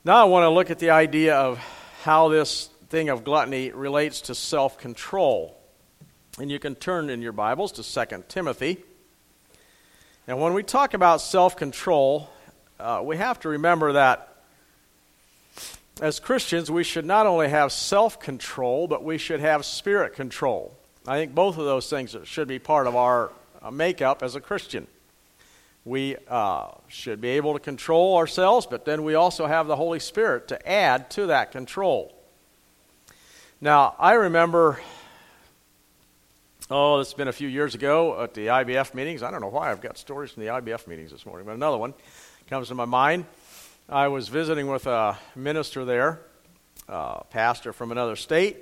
Now 0.06 0.22
I 0.22 0.24
want 0.24 0.44
to 0.44 0.50
look 0.50 0.72
at 0.72 0.80
the 0.80 0.92
idea 0.92 1.36
of 1.36 1.58
how 2.04 2.30
this 2.30 2.70
thing 2.88 3.10
of 3.10 3.26
gluttony 3.26 3.72
relates 3.72 4.22
to 4.22 4.36
self 4.36 4.78
control. 4.78 5.58
And 6.40 6.50
you 6.50 6.60
can 6.60 6.76
turn 6.76 7.10
in 7.10 7.22
your 7.22 7.34
Bibles 7.34 7.74
to 7.74 7.84
2 7.84 8.24
Timothy. 8.30 8.78
And 10.28 10.40
when 10.40 10.54
we 10.54 10.64
talk 10.64 10.94
about 10.94 11.20
self 11.20 11.58
control, 11.58 12.30
uh, 12.80 13.02
we 13.04 13.18
have 13.18 13.40
to 13.42 13.50
remember 13.50 13.94
that 13.94 14.30
as 16.02 16.20
Christians, 16.20 16.72
we 16.72 16.84
should 16.84 17.06
not 17.06 17.28
only 17.28 17.50
have 17.50 17.72
self 17.72 18.20
control, 18.20 18.88
but 18.88 19.04
we 19.04 19.18
should 19.18 19.42
have 19.42 19.66
spirit 19.66 20.14
control. 20.14 20.76
I 21.06 21.18
think 21.18 21.36
both 21.36 21.58
of 21.58 21.66
those 21.66 21.90
things 21.90 22.16
should 22.24 22.48
be 22.48 22.60
part 22.60 22.88
of 22.88 22.96
our 22.96 23.32
uh, 23.62 23.72
makeup 23.72 24.24
as 24.24 24.36
a 24.36 24.42
Christian. 24.42 24.88
We 25.84 26.16
uh, 26.28 26.68
should 26.88 27.20
be 27.20 27.30
able 27.30 27.54
to 27.54 27.60
control 27.60 28.18
ourselves, 28.18 28.66
but 28.66 28.86
then 28.86 29.04
we 29.04 29.16
also 29.16 29.46
have 29.46 29.68
the 29.68 29.76
Holy 29.76 30.00
Spirit 30.00 30.48
to 30.50 30.70
add 30.70 31.10
to 31.12 31.28
that 31.28 31.52
control. 31.52 32.14
Now, 33.60 33.96
I 34.00 34.14
remember, 34.14 34.80
oh, 36.70 37.00
it's 37.00 37.14
been 37.14 37.28
a 37.28 37.34
few 37.34 37.48
years 37.48 37.76
ago 37.76 38.22
at 38.24 38.34
the 38.34 38.48
IBF 38.48 38.94
meetings. 38.94 39.24
I 39.24 39.32
don't 39.32 39.42
know 39.42 39.48
why 39.48 39.72
I've 39.72 39.82
got 39.82 39.98
stories 39.98 40.32
from 40.32 40.44
the 40.44 40.50
IBF 40.50 40.88
meetings 40.88 41.12
this 41.12 41.26
morning, 41.26 41.46
but 41.46 41.56
another 41.56 41.78
one 41.78 41.94
comes 42.50 42.70
to 42.70 42.74
my 42.74 42.86
mind. 42.86 43.26
I 43.88 44.08
was 44.08 44.28
visiting 44.28 44.66
with 44.66 44.88
a 44.88 45.20
minister 45.36 45.86
there, 45.86 46.20
a 46.88 47.24
pastor 47.26 47.74
from 47.74 47.92
another 47.92 48.16
state, 48.16 48.58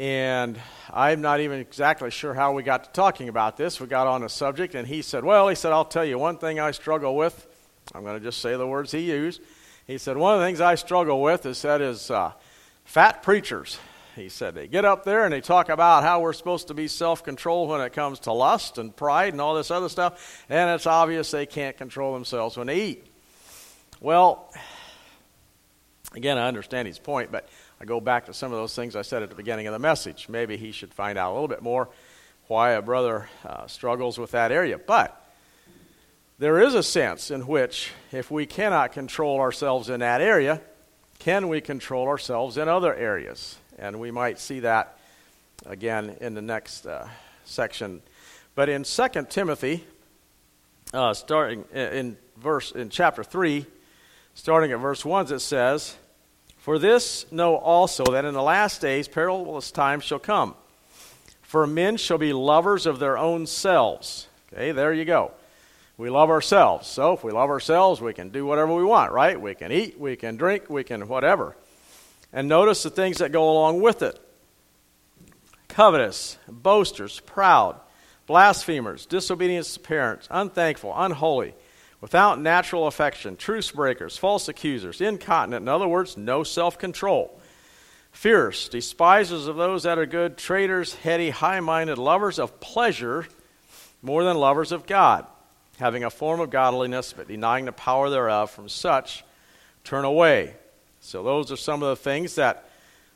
and 0.00 0.60
I'm 0.92 1.20
not 1.20 1.38
even 1.38 1.60
exactly 1.60 2.10
sure 2.10 2.34
how 2.34 2.54
we 2.54 2.64
got 2.64 2.82
to 2.82 2.90
talking 2.90 3.28
about 3.28 3.56
this. 3.56 3.80
We 3.80 3.86
got 3.86 4.08
on 4.08 4.24
a 4.24 4.28
subject, 4.28 4.74
and 4.74 4.88
he 4.88 5.02
said, 5.02 5.22
Well, 5.22 5.46
he 5.46 5.54
said, 5.54 5.70
I'll 5.70 5.84
tell 5.84 6.04
you 6.04 6.18
one 6.18 6.38
thing 6.38 6.58
I 6.58 6.72
struggle 6.72 7.14
with. 7.14 7.46
I'm 7.94 8.02
going 8.02 8.18
to 8.18 8.24
just 8.24 8.40
say 8.40 8.56
the 8.56 8.66
words 8.66 8.90
he 8.90 9.08
used. 9.08 9.40
He 9.86 9.96
said, 9.96 10.16
One 10.16 10.34
of 10.34 10.40
the 10.40 10.46
things 10.46 10.60
I 10.60 10.74
struggle 10.74 11.22
with 11.22 11.46
is 11.46 11.62
that 11.62 11.80
is 11.80 12.10
uh, 12.10 12.32
fat 12.84 13.22
preachers. 13.22 13.78
He 14.18 14.28
said 14.28 14.54
they 14.54 14.66
get 14.66 14.84
up 14.84 15.04
there 15.04 15.24
and 15.24 15.32
they 15.32 15.40
talk 15.40 15.68
about 15.68 16.02
how 16.02 16.20
we're 16.20 16.32
supposed 16.32 16.68
to 16.68 16.74
be 16.74 16.88
self 16.88 17.22
controlled 17.22 17.68
when 17.68 17.80
it 17.80 17.92
comes 17.92 18.18
to 18.20 18.32
lust 18.32 18.76
and 18.76 18.94
pride 18.94 19.32
and 19.32 19.40
all 19.40 19.54
this 19.54 19.70
other 19.70 19.88
stuff, 19.88 20.44
and 20.48 20.70
it's 20.70 20.86
obvious 20.86 21.30
they 21.30 21.46
can't 21.46 21.76
control 21.76 22.12
themselves 22.14 22.56
when 22.56 22.66
they 22.66 22.80
eat. 22.80 23.06
Well, 24.00 24.52
again, 26.14 26.36
I 26.36 26.48
understand 26.48 26.88
his 26.88 26.98
point, 26.98 27.30
but 27.30 27.48
I 27.80 27.84
go 27.84 28.00
back 28.00 28.26
to 28.26 28.34
some 28.34 28.52
of 28.52 28.58
those 28.58 28.74
things 28.74 28.96
I 28.96 29.02
said 29.02 29.22
at 29.22 29.28
the 29.28 29.36
beginning 29.36 29.68
of 29.68 29.72
the 29.72 29.78
message. 29.78 30.28
Maybe 30.28 30.56
he 30.56 30.72
should 30.72 30.92
find 30.92 31.16
out 31.16 31.30
a 31.30 31.34
little 31.34 31.48
bit 31.48 31.62
more 31.62 31.88
why 32.48 32.72
a 32.72 32.82
brother 32.82 33.28
uh, 33.44 33.68
struggles 33.68 34.18
with 34.18 34.32
that 34.32 34.50
area. 34.50 34.78
But 34.78 35.24
there 36.40 36.60
is 36.60 36.74
a 36.74 36.82
sense 36.82 37.30
in 37.30 37.46
which, 37.46 37.92
if 38.10 38.30
we 38.30 38.46
cannot 38.46 38.92
control 38.92 39.38
ourselves 39.38 39.88
in 39.88 40.00
that 40.00 40.20
area, 40.20 40.60
can 41.20 41.48
we 41.48 41.60
control 41.60 42.08
ourselves 42.08 42.56
in 42.56 42.68
other 42.68 42.94
areas? 42.94 43.58
And 43.78 44.00
we 44.00 44.10
might 44.10 44.38
see 44.40 44.60
that 44.60 44.98
again 45.64 46.16
in 46.20 46.34
the 46.34 46.42
next 46.42 46.86
uh, 46.86 47.06
section. 47.44 48.02
But 48.54 48.68
in 48.68 48.82
2 48.82 49.08
Timothy, 49.28 49.84
uh, 50.92 51.14
starting 51.14 51.64
in 51.72 52.16
verse 52.36 52.72
in 52.72 52.90
chapter 52.90 53.22
3, 53.22 53.64
starting 54.34 54.72
at 54.72 54.80
verse 54.80 55.04
1, 55.04 55.32
it 55.32 55.40
says, 55.40 55.96
For 56.58 56.78
this 56.78 57.30
know 57.30 57.56
also 57.56 58.04
that 58.04 58.24
in 58.24 58.34
the 58.34 58.42
last 58.42 58.80
days 58.80 59.06
perilous 59.06 59.70
times 59.70 60.04
shall 60.04 60.18
come. 60.18 60.54
For 61.42 61.66
men 61.66 61.96
shall 61.96 62.18
be 62.18 62.32
lovers 62.32 62.84
of 62.84 62.98
their 62.98 63.16
own 63.16 63.46
selves. 63.46 64.26
Okay, 64.52 64.72
there 64.72 64.92
you 64.92 65.04
go. 65.04 65.32
We 65.96 66.10
love 66.10 66.30
ourselves. 66.30 66.88
So 66.88 67.12
if 67.12 67.24
we 67.24 67.32
love 67.32 67.50
ourselves, 67.50 68.00
we 68.00 68.12
can 68.12 68.30
do 68.30 68.44
whatever 68.44 68.74
we 68.74 68.84
want, 68.84 69.12
right? 69.12 69.40
We 69.40 69.54
can 69.54 69.72
eat, 69.72 69.98
we 69.98 70.16
can 70.16 70.36
drink, 70.36 70.68
we 70.68 70.84
can 70.84 71.08
whatever. 71.08 71.56
And 72.32 72.48
notice 72.48 72.82
the 72.82 72.90
things 72.90 73.18
that 73.18 73.32
go 73.32 73.50
along 73.50 73.80
with 73.80 74.02
it 74.02 74.18
covetous, 75.68 76.38
boasters, 76.48 77.20
proud, 77.20 77.78
blasphemers, 78.26 79.06
disobedient 79.06 79.66
to 79.66 79.80
parents, 79.80 80.26
unthankful, 80.30 80.92
unholy, 80.96 81.54
without 82.00 82.40
natural 82.40 82.86
affection, 82.86 83.36
truce 83.36 83.70
breakers, 83.70 84.16
false 84.16 84.48
accusers, 84.48 85.00
incontinent, 85.00 85.62
in 85.62 85.68
other 85.68 85.88
words, 85.88 86.16
no 86.16 86.42
self 86.42 86.78
control, 86.78 87.40
fierce, 88.12 88.68
despisers 88.68 89.46
of 89.46 89.56
those 89.56 89.84
that 89.84 89.98
are 89.98 90.06
good, 90.06 90.36
traitors, 90.36 90.94
heady, 90.96 91.30
high 91.30 91.60
minded, 91.60 91.98
lovers 91.98 92.38
of 92.38 92.60
pleasure 92.60 93.26
more 94.02 94.24
than 94.24 94.36
lovers 94.36 94.72
of 94.72 94.86
God, 94.86 95.26
having 95.78 96.04
a 96.04 96.10
form 96.10 96.40
of 96.40 96.50
godliness, 96.50 97.12
but 97.12 97.28
denying 97.28 97.64
the 97.64 97.72
power 97.72 98.10
thereof. 98.10 98.50
From 98.50 98.68
such, 98.68 99.24
turn 99.84 100.04
away. 100.04 100.54
So, 101.00 101.22
those 101.22 101.52
are 101.52 101.56
some 101.56 101.82
of 101.82 101.88
the 101.90 101.96
things 101.96 102.34
that, 102.34 102.68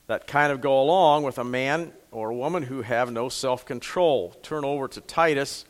that 0.07 0.27
kind 0.27 0.53
of 0.53 0.61
go 0.61 0.81
along 0.81 1.25
with 1.25 1.39
a 1.39 1.45
man 1.45 1.93
or 2.11 2.31
a 2.31 2.35
woman 2.35 2.63
who 2.63 2.83
have 2.83 3.11
no 3.11 3.29
self 3.29 3.65
control. 3.65 4.37
Turn 4.43 4.65
over 4.65 4.89
to 4.89 5.01
Titus 5.01 5.65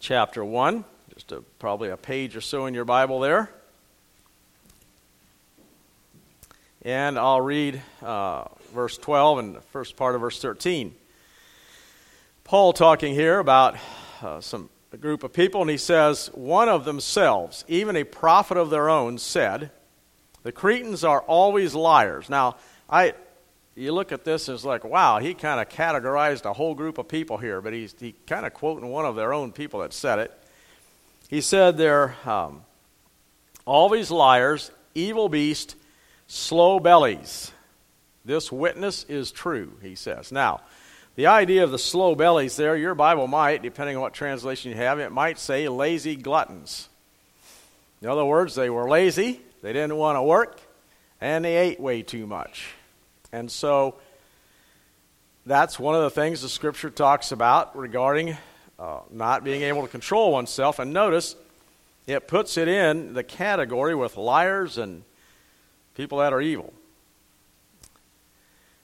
chapter 0.00 0.44
1 0.44 0.84
just 1.14 1.30
a, 1.30 1.42
probably 1.60 1.90
a 1.90 1.96
page 1.96 2.34
or 2.34 2.40
so 2.40 2.66
in 2.66 2.74
your 2.74 2.84
Bible 2.84 3.20
there. 3.20 3.48
And 6.82 7.18
I'll 7.18 7.40
read 7.40 7.80
uh, 8.02 8.44
verse 8.74 8.98
12 8.98 9.38
and 9.38 9.54
the 9.54 9.60
first 9.60 9.96
part 9.96 10.16
of 10.16 10.20
verse 10.20 10.42
13. 10.42 10.92
Paul 12.42 12.72
talking 12.72 13.14
here 13.14 13.38
about 13.38 13.76
uh, 14.22 14.40
some 14.40 14.68
a 14.92 14.96
group 14.96 15.24
of 15.24 15.32
people, 15.32 15.60
and 15.60 15.70
he 15.70 15.76
says, 15.76 16.30
One 16.34 16.68
of 16.68 16.84
themselves, 16.84 17.64
even 17.66 17.96
a 17.96 18.04
prophet 18.04 18.56
of 18.56 18.70
their 18.70 18.88
own, 18.88 19.18
said, 19.18 19.70
The 20.44 20.52
Cretans 20.52 21.02
are 21.02 21.20
always 21.22 21.74
liars. 21.74 22.30
Now, 22.30 22.56
I, 22.88 23.14
you 23.74 23.92
look 23.92 24.12
at 24.12 24.24
this 24.24 24.46
and 24.46 24.54
it's 24.54 24.64
like, 24.64 24.84
wow, 24.84 25.18
he 25.18 25.34
kind 25.34 25.60
of 25.60 25.68
categorized 25.68 26.44
a 26.44 26.52
whole 26.52 26.74
group 26.74 26.98
of 26.98 27.08
people 27.08 27.38
here, 27.38 27.60
but 27.60 27.72
he's 27.72 27.94
he 27.98 28.14
kind 28.26 28.46
of 28.46 28.54
quoting 28.54 28.88
one 28.88 29.06
of 29.06 29.16
their 29.16 29.32
own 29.32 29.50
people 29.52 29.80
that 29.80 29.92
said 29.92 30.18
it. 30.20 30.32
He 31.28 31.40
said 31.40 31.76
they're 31.76 32.14
um, 32.26 32.62
always 33.64 34.10
liars, 34.10 34.70
evil 34.94 35.28
beast, 35.28 35.76
slow 36.28 36.78
bellies. 36.78 37.50
This 38.24 38.52
witness 38.52 39.04
is 39.04 39.32
true, 39.32 39.72
he 39.82 39.94
says. 39.94 40.30
Now, 40.30 40.60
the 41.16 41.26
idea 41.28 41.64
of 41.64 41.70
the 41.70 41.78
slow 41.78 42.14
bellies 42.14 42.56
there, 42.56 42.76
your 42.76 42.94
Bible 42.94 43.26
might, 43.26 43.62
depending 43.62 43.96
on 43.96 44.02
what 44.02 44.12
translation 44.14 44.72
you 44.72 44.76
have, 44.76 44.98
it 44.98 45.10
might 45.10 45.38
say 45.38 45.68
lazy 45.68 46.16
gluttons. 46.16 46.88
In 48.02 48.08
other 48.08 48.24
words, 48.24 48.54
they 48.54 48.68
were 48.68 48.88
lazy, 48.88 49.40
they 49.64 49.72
didn't 49.72 49.96
want 49.96 50.16
to 50.16 50.22
work, 50.22 50.60
and 51.22 51.42
they 51.42 51.56
ate 51.56 51.80
way 51.80 52.02
too 52.02 52.26
much. 52.26 52.74
And 53.32 53.50
so 53.50 53.94
that's 55.46 55.78
one 55.78 55.94
of 55.94 56.02
the 56.02 56.10
things 56.10 56.42
the 56.42 56.50
scripture 56.50 56.90
talks 56.90 57.32
about 57.32 57.74
regarding 57.74 58.36
uh, 58.78 59.00
not 59.10 59.42
being 59.42 59.62
able 59.62 59.80
to 59.80 59.88
control 59.88 60.32
oneself. 60.32 60.80
And 60.80 60.92
notice, 60.92 61.34
it 62.06 62.28
puts 62.28 62.58
it 62.58 62.68
in 62.68 63.14
the 63.14 63.24
category 63.24 63.94
with 63.94 64.18
liars 64.18 64.76
and 64.76 65.02
people 65.94 66.18
that 66.18 66.34
are 66.34 66.42
evil. 66.42 66.70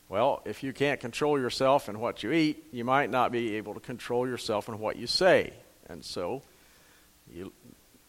Well, 0.08 0.40
if 0.46 0.62
you 0.62 0.72
can't 0.72 0.98
control 0.98 1.38
yourself 1.38 1.90
in 1.90 2.00
what 2.00 2.22
you 2.22 2.32
eat, 2.32 2.64
you 2.72 2.86
might 2.86 3.10
not 3.10 3.32
be 3.32 3.56
able 3.56 3.74
to 3.74 3.80
control 3.80 4.26
yourself 4.26 4.66
in 4.70 4.78
what 4.78 4.96
you 4.96 5.06
say. 5.06 5.52
And 5.90 6.02
so, 6.02 6.40
you, 7.30 7.52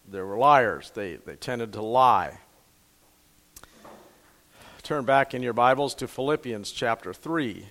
there 0.08 0.25
were 0.25 0.38
liars. 0.38 0.90
They, 0.96 1.18
they 1.18 1.36
tended 1.36 1.74
to 1.74 1.82
lie. 1.82 2.38
Turn 4.92 5.06
back 5.06 5.34
in 5.34 5.42
your 5.42 5.54
Bibles 5.54 5.96
to 5.96 6.06
Philippians 6.06 6.70
chapter 6.70 7.14
3. 7.14 7.66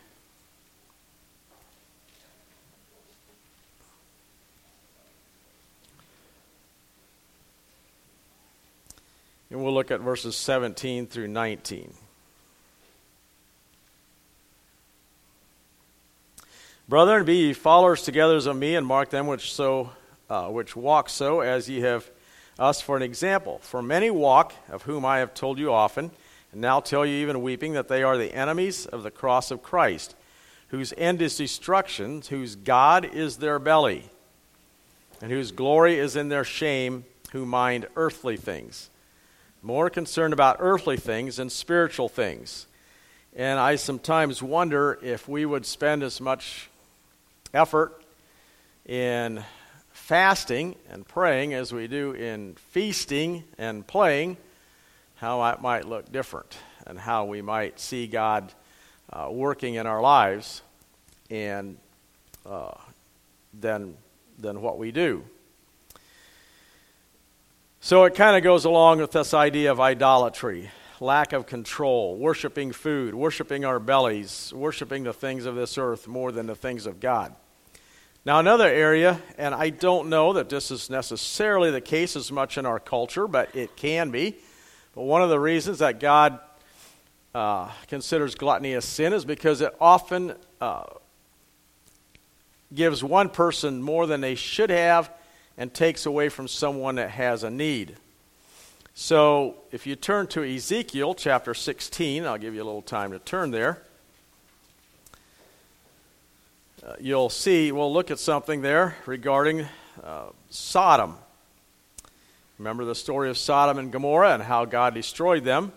And 9.51 9.63
we'll 9.63 9.75
look 9.75 9.91
at 9.91 10.01
verses 10.01 10.35
17 10.35 11.09
through 11.09 11.29
19. 11.29 11.93
Brethren, 16.89 17.27
be 17.27 17.37
ye 17.37 17.53
followers 17.53 18.03
together 18.03 18.37
of 18.37 18.57
me, 18.57 18.77
and 18.77 18.87
mark 18.87 19.11
them 19.11 19.27
which 19.27 19.53
so 19.53 19.91
uh, 20.31 20.47
which 20.47 20.75
walk 20.75 21.11
so 21.11 21.41
as 21.41 21.69
ye 21.69 21.81
have 21.81 22.11
us 22.59 22.81
for 22.81 22.97
an 22.97 23.03
example. 23.03 23.59
For 23.59 23.83
many 23.83 24.09
walk, 24.09 24.55
of 24.71 24.85
whom 24.85 25.05
I 25.05 25.19
have 25.19 25.35
told 25.35 25.59
you 25.59 25.71
often, 25.71 26.13
and 26.53 26.61
now 26.61 26.81
tell 26.81 27.05
you 27.07 27.17
even 27.17 27.43
weeping, 27.43 27.73
that 27.75 27.89
they 27.89 28.03
are 28.03 28.17
the 28.17 28.35
enemies 28.35 28.87
of 28.87 29.03
the 29.03 29.11
cross 29.11 29.51
of 29.51 29.63
Christ, 29.63 30.15
whose 30.69 30.93
end 30.97 31.21
is 31.23 31.37
destruction, 31.37 32.23
whose 32.29 32.57
God 32.57 33.05
is 33.05 33.37
their 33.37 33.59
belly, 33.59 34.11
and 35.21 35.31
whose 35.31 35.53
glory 35.53 35.99
is 35.99 36.17
in 36.17 36.29
their 36.29 36.45
shame, 36.45 37.05
who 37.33 37.47
mind 37.47 37.87
earthly 37.97 38.37
things 38.37 38.91
more 39.63 39.91
concerned 39.91 40.33
about 40.33 40.57
earthly 40.59 40.97
things 40.97 41.37
than 41.37 41.51
spiritual 41.51 42.09
things. 42.09 42.67
And 43.37 43.59
I 43.59 43.77
sometimes 43.77 44.43
wonder 44.43 44.99
if 45.03 45.29
we 45.29 45.45
would 45.45 45.67
spend 45.67 46.03
as 46.03 46.21
much 46.21 46.71
effort 47.53 48.03
in 48.87 49.45
fasting 49.93 50.77
and 50.91 51.07
praying 51.07 51.55
as 51.55 51.73
we 51.73 51.87
do 51.87 52.13
in 52.13 52.55
feasting 52.55 53.45
and 53.59 53.87
playing, 53.87 54.37
how 55.21 55.45
it 55.45 55.61
might 55.61 55.87
look 55.87 56.11
different 56.11 56.57
and 56.87 56.99
how 56.99 57.27
we 57.27 57.43
might 57.43 57.79
see 57.79 58.07
God 58.07 58.55
uh, 59.13 59.29
working 59.31 59.75
in 59.75 59.87
our 59.87 60.01
lives 60.01 60.63
and 61.29 61.77
uh, 62.47 62.73
than, 63.53 63.95
than 64.39 64.63
what 64.63 64.79
we 64.79 64.91
do. 64.91 65.23
So 67.83 68.05
it 68.05 68.15
kind 68.15 68.35
of 68.35 68.43
goes 68.43 68.65
along 68.65 69.01
with 69.01 69.13
this 69.13 69.35
idea 69.35 69.71
of 69.71 69.79
idolatry, 69.79 70.71
lack 71.01 71.35
of 71.35 71.45
control, 71.47 72.17
worshiping 72.17 72.73
food, 72.73 73.15
worshiping 73.15 73.67
our 73.67 73.79
bellies, 73.79 74.55
worshiping 74.55 75.05
the 75.05 75.13
things 75.13 75.45
of 75.45 75.55
this 75.55 75.77
earth 75.77 76.09
more 76.09 76.33
than 76.33 76.47
the 76.47 76.55
things 76.55 76.87
of 76.87 76.99
God. 76.99 77.35
Now, 78.25 78.39
another 78.39 78.69
area, 78.69 79.21
and 79.37 79.55
I 79.55 79.69
don't 79.69 80.09
know 80.09 80.33
that 80.33 80.49
this 80.49 80.71
is 80.71 80.89
necessarily 80.89 81.71
the 81.71 81.81
case 81.83 82.17
as 82.17 82.33
much 82.33 82.57
in 82.57 82.65
our 82.65 82.81
culture, 82.81 83.27
but 83.27 83.55
it 83.55 83.77
can 83.77 84.11
be. 84.11 84.37
But 84.95 85.03
one 85.03 85.23
of 85.23 85.31
the 85.31 85.39
reasons 85.39 85.79
that 85.79 86.01
God 86.01 86.39
uh, 87.35 87.71
considers 87.87 88.35
gluttony 88.35 88.75
a 88.75 88.81
sin 88.81 89.13
is 89.13 89.25
because 89.25 89.61
it 89.61 89.75
often 89.81 90.35
uh, 90.61 90.85
gives 92.75 93.03
one 93.05 93.29
person 93.29 93.83
more 93.83 94.07
than 94.07 94.21
they 94.21 94.35
should 94.35 94.71
have 94.71 95.11
and 95.57 95.73
takes 95.73 96.07
away 96.07 96.29
from 96.29 96.49
someone 96.49 96.97
that 96.97 97.11
has 97.11 97.45
a 97.45 97.51
need. 97.51 97.97
So, 98.95 99.57
if 99.71 99.87
you 99.87 99.95
turn 99.95 100.27
to 100.29 100.43
Ezekiel 100.43 101.15
chapter 101.15 101.55
16, 101.55 102.25
I'll 102.25 102.39
give 102.39 102.55
you 102.55 102.63
a 102.63 102.65
little 102.65 102.83
time 102.83 103.13
to 103.13 103.19
turn 103.19 103.51
there. 103.51 103.83
Uh, 106.85 106.95
you'll 106.99 107.31
see, 107.31 107.73
we'll 107.73 107.93
look 107.93 108.11
at 108.11 108.19
something 108.19 108.63
there 108.63 108.97
regarding 109.07 109.67
uh, 110.03 110.27
Sodom. 110.51 111.17
Remember 112.61 112.85
the 112.85 112.95
story 112.95 113.31
of 113.31 113.39
Sodom 113.39 113.79
and 113.79 113.91
Gomorrah 113.91 114.35
and 114.35 114.43
how 114.43 114.67
God 114.67 114.93
destroyed 114.93 115.45
them. 115.45 115.73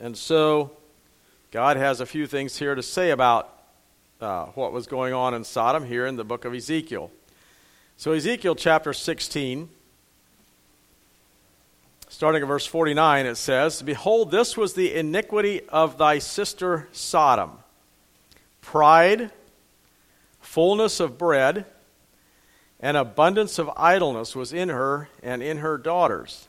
And 0.00 0.18
so, 0.18 0.72
God 1.52 1.76
has 1.76 2.00
a 2.00 2.04
few 2.04 2.26
things 2.26 2.58
here 2.58 2.74
to 2.74 2.82
say 2.82 3.10
about 3.10 3.56
uh, 4.20 4.46
what 4.46 4.72
was 4.72 4.88
going 4.88 5.14
on 5.14 5.34
in 5.34 5.44
Sodom 5.44 5.86
here 5.86 6.04
in 6.04 6.16
the 6.16 6.24
book 6.24 6.44
of 6.44 6.52
Ezekiel. 6.52 7.12
So, 7.96 8.10
Ezekiel 8.10 8.56
chapter 8.56 8.92
16, 8.92 9.68
starting 12.08 12.42
at 12.42 12.48
verse 12.48 12.66
49, 12.66 13.24
it 13.24 13.36
says, 13.36 13.82
Behold, 13.82 14.32
this 14.32 14.56
was 14.56 14.74
the 14.74 14.92
iniquity 14.92 15.60
of 15.68 15.96
thy 15.96 16.18
sister 16.18 16.88
Sodom 16.90 17.52
pride, 18.62 19.30
fullness 20.42 21.00
of 21.00 21.16
bread, 21.16 21.64
and 22.78 22.96
abundance 22.96 23.58
of 23.58 23.70
idleness 23.76 24.36
was 24.36 24.52
in 24.52 24.68
her 24.68 25.08
and 25.22 25.42
in 25.42 25.58
her 25.58 25.78
daughters. 25.78 26.48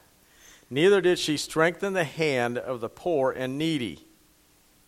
Neither 0.70 1.00
did 1.00 1.20
she 1.20 1.38
strengthen 1.38 1.94
the 1.94 2.04
hand 2.04 2.58
of 2.58 2.82
the 2.82 2.90
poor 2.90 3.32
and 3.32 3.58
needy. 3.58 4.00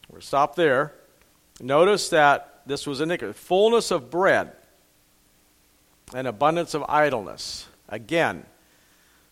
We'll 0.09 0.21
stop 0.21 0.55
there. 0.55 0.93
Notice 1.61 2.09
that 2.09 2.61
this 2.65 2.87
was 2.87 2.99
iniquity. 2.99 3.33
Fullness 3.33 3.91
of 3.91 4.09
bread 4.09 4.53
and 6.13 6.27
abundance 6.27 6.73
of 6.73 6.83
idleness. 6.89 7.67
Again, 7.87 8.45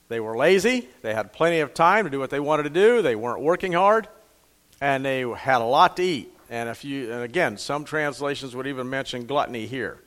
they 0.10 0.20
were 0.20 0.38
lazy. 0.38 0.88
They 1.02 1.14
had 1.14 1.34
plenty 1.34 1.60
of 1.60 1.74
time 1.74 2.06
to 2.06 2.12
do 2.12 2.20
what 2.20 2.30
they 2.30 2.40
wanted 2.40 2.64
to 2.64 2.70
do. 2.70 3.02
They 3.02 3.16
weren't 3.16 3.42
working 3.42 3.74
hard, 3.74 4.08
and 4.80 5.04
they 5.04 5.22
had 5.22 5.62
a 5.62 5.66
lot 5.66 5.98
to 5.98 6.04
eat. 6.04 6.33
And 6.54 6.70
if 6.70 6.86
you, 6.86 7.12
and 7.12 7.24
again, 7.24 7.58
some 7.58 7.84
translations 7.84 8.56
would 8.56 8.68
even 8.68 8.88
mention 8.88 9.26
gluttony 9.26 9.66
here. 9.66 9.98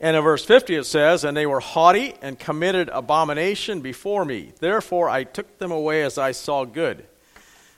And 0.00 0.16
in 0.16 0.22
verse 0.24 0.44
50 0.44 0.74
it 0.74 0.84
says, 0.84 1.22
And 1.22 1.36
they 1.36 1.46
were 1.46 1.60
haughty 1.60 2.14
and 2.20 2.36
committed 2.36 2.88
abomination 2.88 3.82
before 3.82 4.24
me. 4.24 4.50
Therefore 4.58 5.08
I 5.08 5.22
took 5.22 5.58
them 5.58 5.70
away 5.70 6.02
as 6.02 6.18
I 6.18 6.32
saw 6.32 6.64
good. 6.64 7.06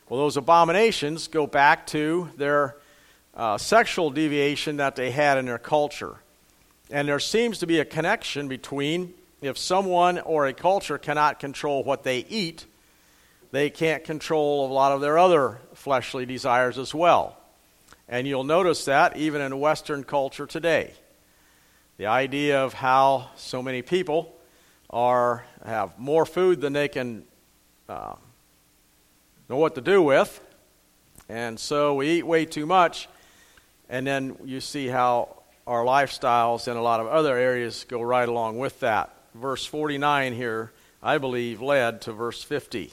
Well, 0.09 0.21
those 0.21 0.39
abominations 0.39 1.29
go 1.29 1.47
back 1.47 1.87
to 1.89 2.31
their 2.39 2.77
uh, 3.35 3.59
sexual 3.59 4.09
deviation 4.09 4.79
that 4.79 4.97
they 4.97 5.11
had 5.11 5.37
in 5.37 5.45
their 5.45 5.59
culture. 5.59 6.17
And 6.91 7.07
there 7.07 7.21
seems 7.21 7.59
to 7.59 7.67
be 7.67 7.79
a 7.79 7.85
connection 7.85 8.49
between 8.49 9.13
if 9.43 9.59
someone 9.59 10.19
or 10.21 10.47
a 10.47 10.55
culture 10.55 10.97
cannot 10.97 11.41
control 11.41 11.85
what 11.85 12.05
they 12.05 12.21
eat, 12.21 12.65
they 13.51 13.69
can't 13.69 14.03
control 14.03 14.67
a 14.67 14.73
lot 14.73 14.93
of 14.93 15.03
their 15.03 15.19
other 15.19 15.59
fleshly 15.87 16.27
desires 16.27 16.79
as 16.79 16.93
well. 16.93 17.37
And 18.09 18.27
you'll 18.27 18.43
notice 18.43 18.87
that 18.87 19.17
even 19.17 19.41
in 19.41 19.61
Western 19.61 20.03
culture 20.03 20.45
today. 20.45 20.93
The 21.97 22.07
idea 22.07 22.65
of 22.65 22.75
how 22.75 23.31
so 23.37 23.63
many 23.63 23.83
people 23.83 24.35
are 24.91 25.45
have 25.65 25.97
more 25.97 26.27
food 26.27 26.61
than 26.61 26.73
they 26.73 26.89
can 26.89 27.23
uh, 27.89 28.17
know 29.49 29.59
what 29.59 29.77
to 29.77 29.81
do 29.81 30.03
with, 30.03 30.41
and 31.29 31.59
so 31.59 31.95
we 31.95 32.19
eat 32.19 32.27
way 32.27 32.47
too 32.47 32.67
much, 32.67 33.09
and 33.89 34.05
then 34.05 34.35
you 34.45 34.61
see 34.61 34.89
how 34.89 35.37
our 35.69 35.85
lifestyles 35.85 36.67
and 36.67 36.77
a 36.77 36.83
lot 36.83 36.99
of 36.99 37.07
other 37.07 37.37
areas 37.37 37.87
go 37.89 38.03
right 38.03 38.29
along 38.29 38.59
with 38.59 38.81
that. 38.81 39.15
Verse 39.37 39.65
49 39.65 40.33
here, 40.33 40.73
I 41.01 41.19
believe, 41.19 41.63
led 41.63 42.01
to 42.03 42.13
verse 42.13 42.43
50, 42.43 42.93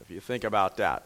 if 0.00 0.08
you 0.08 0.20
think 0.20 0.44
about 0.44 0.76
that. 0.76 1.02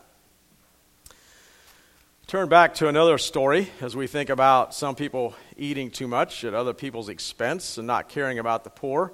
Turn 2.28 2.48
back 2.48 2.74
to 2.74 2.88
another 2.88 3.18
story 3.18 3.68
as 3.80 3.94
we 3.94 4.08
think 4.08 4.30
about 4.30 4.74
some 4.74 4.96
people 4.96 5.36
eating 5.56 5.92
too 5.92 6.08
much 6.08 6.42
at 6.42 6.54
other 6.54 6.74
people's 6.74 7.08
expense 7.08 7.78
and 7.78 7.86
not 7.86 8.08
caring 8.08 8.40
about 8.40 8.64
the 8.64 8.70
poor. 8.70 9.12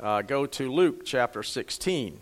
Uh, 0.00 0.22
go 0.22 0.46
to 0.46 0.72
Luke 0.72 1.04
chapter 1.04 1.42
16. 1.42 2.18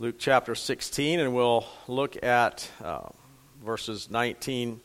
Luke 0.00 0.16
chapter 0.18 0.56
16, 0.56 1.20
and 1.20 1.32
we'll 1.32 1.64
look 1.86 2.20
at 2.24 2.68
uh, 2.82 3.08
verses 3.64 4.10
19 4.10 4.80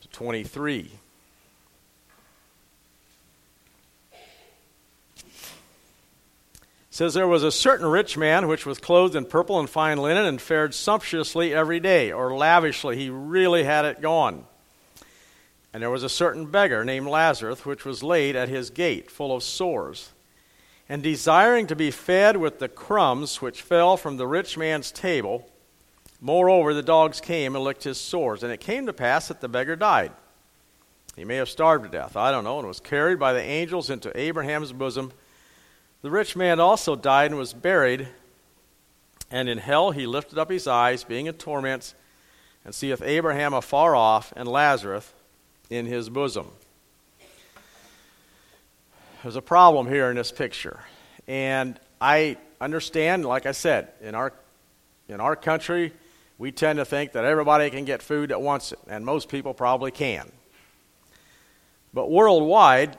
to 0.00 0.08
23. 0.08 0.90
Says 6.92 7.14
there 7.14 7.26
was 7.26 7.42
a 7.42 7.50
certain 7.50 7.86
rich 7.86 8.18
man 8.18 8.46
which 8.46 8.66
was 8.66 8.78
clothed 8.78 9.16
in 9.16 9.24
purple 9.24 9.58
and 9.58 9.68
fine 9.68 9.96
linen 9.96 10.26
and 10.26 10.40
fared 10.40 10.74
sumptuously 10.74 11.54
every 11.54 11.80
day 11.80 12.12
or 12.12 12.36
lavishly. 12.36 12.96
He 12.96 13.08
really 13.08 13.64
had 13.64 13.86
it 13.86 14.02
going 14.02 14.44
and 15.72 15.82
there 15.82 15.90
was 15.90 16.02
a 16.02 16.08
certain 16.08 16.44
beggar 16.46 16.84
named 16.84 17.06
lazarus 17.06 17.64
which 17.64 17.86
was 17.86 18.02
laid 18.02 18.36
at 18.36 18.50
his 18.50 18.68
gate 18.70 19.10
full 19.10 19.34
of 19.34 19.42
sores 19.42 20.10
and 20.86 21.02
desiring 21.02 21.66
to 21.66 21.74
be 21.74 21.90
fed 21.90 22.36
with 22.36 22.58
the 22.58 22.68
crumbs 22.68 23.40
which 23.40 23.62
fell 23.62 23.96
from 23.96 24.18
the 24.18 24.26
rich 24.26 24.58
man's 24.58 24.92
table 24.92 25.48
moreover 26.20 26.74
the 26.74 26.82
dogs 26.82 27.20
came 27.20 27.56
and 27.56 27.64
licked 27.64 27.84
his 27.84 27.98
sores. 27.98 28.42
And 28.42 28.52
it 28.52 28.60
came 28.60 28.86
to 28.86 28.92
pass 28.92 29.28
that 29.28 29.40
the 29.40 29.48
beggar 29.48 29.76
died. 29.76 30.12
He 31.16 31.24
may 31.24 31.36
have 31.36 31.48
starved 31.48 31.84
to 31.84 31.90
death 31.90 32.16
i 32.16 32.30
don't 32.30 32.44
know 32.44 32.58
and 32.58 32.68
was 32.68 32.80
carried 32.80 33.18
by 33.18 33.32
the 33.32 33.42
angels 33.42 33.88
into 33.88 34.18
abraham's 34.18 34.72
bosom 34.72 35.12
the 36.02 36.10
rich 36.10 36.36
man 36.36 36.60
also 36.60 36.96
died 36.96 37.30
and 37.30 37.38
was 37.38 37.52
buried, 37.52 38.08
and 39.30 39.48
in 39.48 39.58
hell 39.58 39.92
he 39.92 40.06
lifted 40.06 40.38
up 40.38 40.50
his 40.50 40.66
eyes, 40.66 41.04
being 41.04 41.26
in 41.26 41.34
torments, 41.34 41.94
and 42.64 42.74
seeth 42.74 43.00
Abraham 43.02 43.54
afar 43.54 43.96
off, 43.96 44.32
and 44.36 44.48
Lazarus 44.48 45.12
in 45.70 45.86
his 45.86 46.08
bosom. 46.08 46.48
There's 49.22 49.36
a 49.36 49.42
problem 49.42 49.86
here 49.86 50.10
in 50.10 50.16
this 50.16 50.32
picture. 50.32 50.80
And 51.28 51.78
I 52.00 52.36
understand, 52.60 53.24
like 53.24 53.46
I 53.46 53.52
said, 53.52 53.92
in 54.00 54.16
our, 54.16 54.32
in 55.08 55.20
our 55.20 55.36
country, 55.36 55.92
we 56.38 56.50
tend 56.50 56.78
to 56.78 56.84
think 56.84 57.12
that 57.12 57.24
everybody 57.24 57.70
can 57.70 57.84
get 57.84 58.02
food 58.02 58.30
that 58.30 58.42
wants 58.42 58.72
it, 58.72 58.80
and 58.88 59.04
most 59.04 59.28
people 59.28 59.54
probably 59.54 59.92
can. 59.92 60.30
But 61.94 62.10
worldwide, 62.10 62.98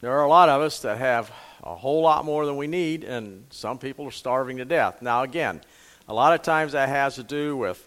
there 0.00 0.12
are 0.12 0.24
a 0.24 0.28
lot 0.28 0.48
of 0.48 0.62
us 0.62 0.80
that 0.80 0.96
have 0.96 1.30
a 1.62 1.74
whole 1.74 2.02
lot 2.02 2.24
more 2.24 2.46
than 2.46 2.56
we 2.56 2.66
need, 2.66 3.04
and 3.04 3.44
some 3.50 3.78
people 3.78 4.06
are 4.06 4.12
starving 4.12 4.56
to 4.58 4.64
death. 4.64 5.02
Now, 5.02 5.22
again, 5.22 5.60
a 6.08 6.14
lot 6.14 6.32
of 6.32 6.42
times 6.42 6.72
that 6.72 6.88
has 6.88 7.16
to 7.16 7.22
do 7.22 7.56
with 7.56 7.86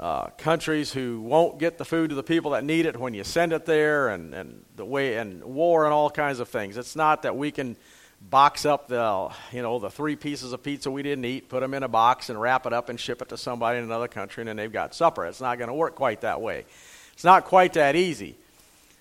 uh, 0.00 0.26
countries 0.38 0.92
who 0.92 1.20
won't 1.20 1.58
get 1.58 1.78
the 1.78 1.84
food 1.84 2.10
to 2.10 2.16
the 2.16 2.22
people 2.22 2.52
that 2.52 2.64
need 2.64 2.86
it 2.86 2.96
when 2.96 3.14
you 3.14 3.24
send 3.24 3.52
it 3.52 3.66
there, 3.66 4.08
and, 4.08 4.34
and 4.34 4.64
the 4.76 4.84
way 4.84 5.16
and 5.16 5.44
war 5.44 5.84
and 5.84 5.92
all 5.92 6.10
kinds 6.10 6.40
of 6.40 6.48
things. 6.48 6.76
It's 6.76 6.96
not 6.96 7.22
that 7.22 7.36
we 7.36 7.50
can 7.50 7.76
box 8.20 8.64
up 8.64 8.86
the 8.86 9.30
you 9.52 9.62
know 9.62 9.80
the 9.80 9.90
three 9.90 10.14
pieces 10.14 10.52
of 10.52 10.62
pizza 10.62 10.90
we 10.90 11.02
didn't 11.02 11.24
eat, 11.24 11.48
put 11.48 11.60
them 11.60 11.74
in 11.74 11.82
a 11.82 11.88
box, 11.88 12.30
and 12.30 12.40
wrap 12.40 12.66
it 12.66 12.72
up 12.72 12.88
and 12.88 12.98
ship 12.98 13.22
it 13.22 13.28
to 13.28 13.36
somebody 13.36 13.78
in 13.78 13.84
another 13.84 14.08
country, 14.08 14.42
and 14.42 14.48
then 14.48 14.56
they've 14.56 14.72
got 14.72 14.94
supper. 14.94 15.24
It's 15.26 15.40
not 15.40 15.58
going 15.58 15.68
to 15.68 15.74
work 15.74 15.94
quite 15.94 16.22
that 16.22 16.40
way. 16.40 16.64
It's 17.12 17.24
not 17.24 17.44
quite 17.44 17.74
that 17.74 17.94
easy. 17.94 18.36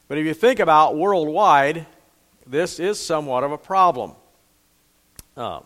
But 0.08 0.18
if 0.18 0.26
you 0.26 0.34
think 0.34 0.60
about 0.60 0.98
worldwide, 0.98 1.86
this 2.46 2.80
is 2.80 3.00
somewhat 3.00 3.44
of 3.44 3.52
a 3.52 3.58
problem. 3.58 4.14
Um, 5.38 5.64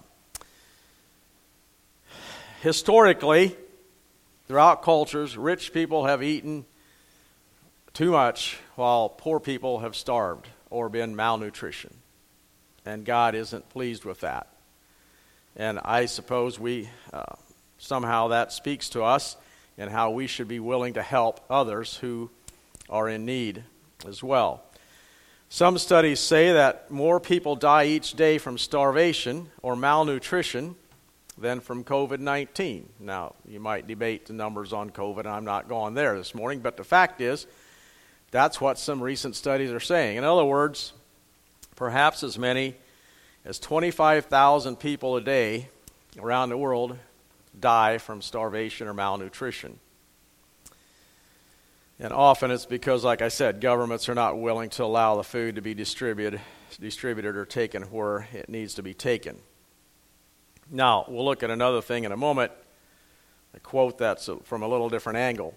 historically, 2.61 3.55
throughout 4.47 4.83
cultures, 4.83 5.37
rich 5.37 5.73
people 5.73 6.05
have 6.05 6.21
eaten 6.21 6.65
too 7.93 8.11
much 8.11 8.57
while 8.75 9.09
poor 9.09 9.39
people 9.39 9.79
have 9.79 9.95
starved 9.95 10.47
or 10.69 10.89
been 10.89 11.15
malnutrition. 11.15 11.93
And 12.85 13.05
God 13.05 13.33
isn't 13.33 13.69
pleased 13.69 14.05
with 14.05 14.19
that. 14.19 14.47
And 15.55 15.79
I 15.83 16.05
suppose 16.05 16.59
we 16.59 16.89
uh, 17.13 17.23
somehow 17.77 18.27
that 18.27 18.51
speaks 18.51 18.89
to 18.89 19.03
us 19.03 19.37
and 19.77 19.89
how 19.89 20.11
we 20.11 20.27
should 20.27 20.47
be 20.47 20.59
willing 20.59 20.93
to 20.93 21.01
help 21.01 21.39
others 21.49 21.97
who 21.97 22.29
are 22.89 23.09
in 23.09 23.25
need 23.25 23.63
as 24.07 24.21
well. 24.21 24.64
Some 25.49 25.77
studies 25.77 26.19
say 26.19 26.53
that 26.53 26.89
more 26.91 27.19
people 27.19 27.55
die 27.55 27.85
each 27.85 28.13
day 28.13 28.37
from 28.37 28.57
starvation 28.57 29.49
or 29.61 29.75
malnutrition 29.75 30.75
than 31.37 31.59
from 31.59 31.83
COVID 31.83 32.19
19. 32.19 32.89
Now, 32.99 33.35
you 33.47 33.59
might 33.59 33.87
debate 33.87 34.25
the 34.25 34.33
numbers 34.33 34.73
on 34.73 34.89
COVID, 34.89 35.19
and 35.19 35.29
I'm 35.29 35.45
not 35.45 35.69
going 35.69 35.93
there 35.93 36.17
this 36.17 36.33
morning, 36.33 36.59
but 36.59 36.77
the 36.77 36.83
fact 36.83 37.21
is, 37.21 37.45
that's 38.31 38.59
what 38.59 38.79
some 38.79 39.01
recent 39.01 39.35
studies 39.35 39.71
are 39.71 39.79
saying. 39.79 40.17
In 40.17 40.23
other 40.23 40.43
words, 40.43 40.93
perhaps 41.75 42.23
as 42.23 42.37
many 42.37 42.75
as 43.45 43.59
25,000 43.59 44.77
people 44.77 45.15
a 45.15 45.21
day 45.21 45.69
around 46.19 46.49
the 46.49 46.57
world 46.57 46.97
die 47.59 47.97
from 47.97 48.21
starvation 48.21 48.87
or 48.87 48.93
malnutrition. 48.93 49.79
And 51.99 52.11
often 52.11 52.51
it's 52.51 52.65
because, 52.65 53.03
like 53.03 53.21
I 53.21 53.29
said, 53.29 53.61
governments 53.61 54.09
are 54.09 54.15
not 54.15 54.37
willing 54.37 54.69
to 54.71 54.83
allow 54.83 55.15
the 55.15 55.23
food 55.23 55.55
to 55.55 55.61
be 55.61 55.73
distributed, 55.73 56.41
distributed 56.79 57.37
or 57.37 57.45
taken 57.45 57.83
where 57.83 58.27
it 58.33 58.49
needs 58.49 58.73
to 58.75 58.83
be 58.83 58.93
taken. 58.93 59.37
Now, 60.69 61.05
we'll 61.07 61.23
look 61.23 61.43
at 61.43 61.49
another 61.49 61.81
thing 61.81 62.03
in 62.03 62.11
a 62.11 62.17
moment, 62.17 62.51
I 63.53 63.59
quote 63.59 63.99
that 63.99 64.27
from 64.43 64.63
a 64.63 64.67
little 64.67 64.89
different 64.89 65.19
angle. 65.19 65.55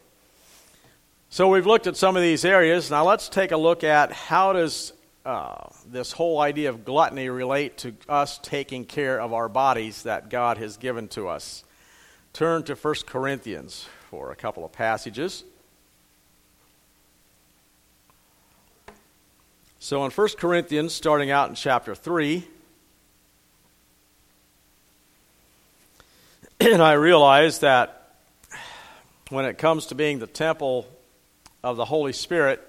So 1.30 1.48
we've 1.48 1.66
looked 1.66 1.86
at 1.86 1.96
some 1.96 2.16
of 2.16 2.22
these 2.22 2.44
areas. 2.44 2.90
Now 2.90 3.04
let's 3.04 3.28
take 3.28 3.50
a 3.50 3.56
look 3.56 3.82
at 3.84 4.12
how 4.12 4.52
does 4.52 4.92
uh, 5.26 5.68
this 5.86 6.12
whole 6.12 6.40
idea 6.40 6.70
of 6.70 6.84
gluttony 6.84 7.28
relate 7.28 7.76
to 7.78 7.94
us 8.08 8.38
taking 8.38 8.84
care 8.84 9.20
of 9.20 9.32
our 9.32 9.48
bodies 9.48 10.04
that 10.04 10.30
God 10.30 10.56
has 10.58 10.76
given 10.76 11.08
to 11.08 11.28
us. 11.28 11.64
Turn 12.32 12.62
to 12.62 12.74
1 12.74 12.94
Corinthians 13.06 13.86
for 14.08 14.30
a 14.30 14.36
couple 14.36 14.64
of 14.64 14.72
passages. 14.72 15.44
So 19.80 20.04
in 20.04 20.10
1 20.10 20.28
Corinthians, 20.38 20.92
starting 20.92 21.30
out 21.30 21.50
in 21.50 21.54
chapter 21.54 21.94
3, 21.94 22.44
and 26.60 26.82
I 26.82 26.94
realize 26.94 27.60
that 27.60 28.16
when 29.30 29.44
it 29.44 29.56
comes 29.56 29.86
to 29.86 29.94
being 29.94 30.18
the 30.18 30.26
temple 30.26 30.88
of 31.62 31.76
the 31.76 31.84
Holy 31.84 32.12
Spirit, 32.12 32.60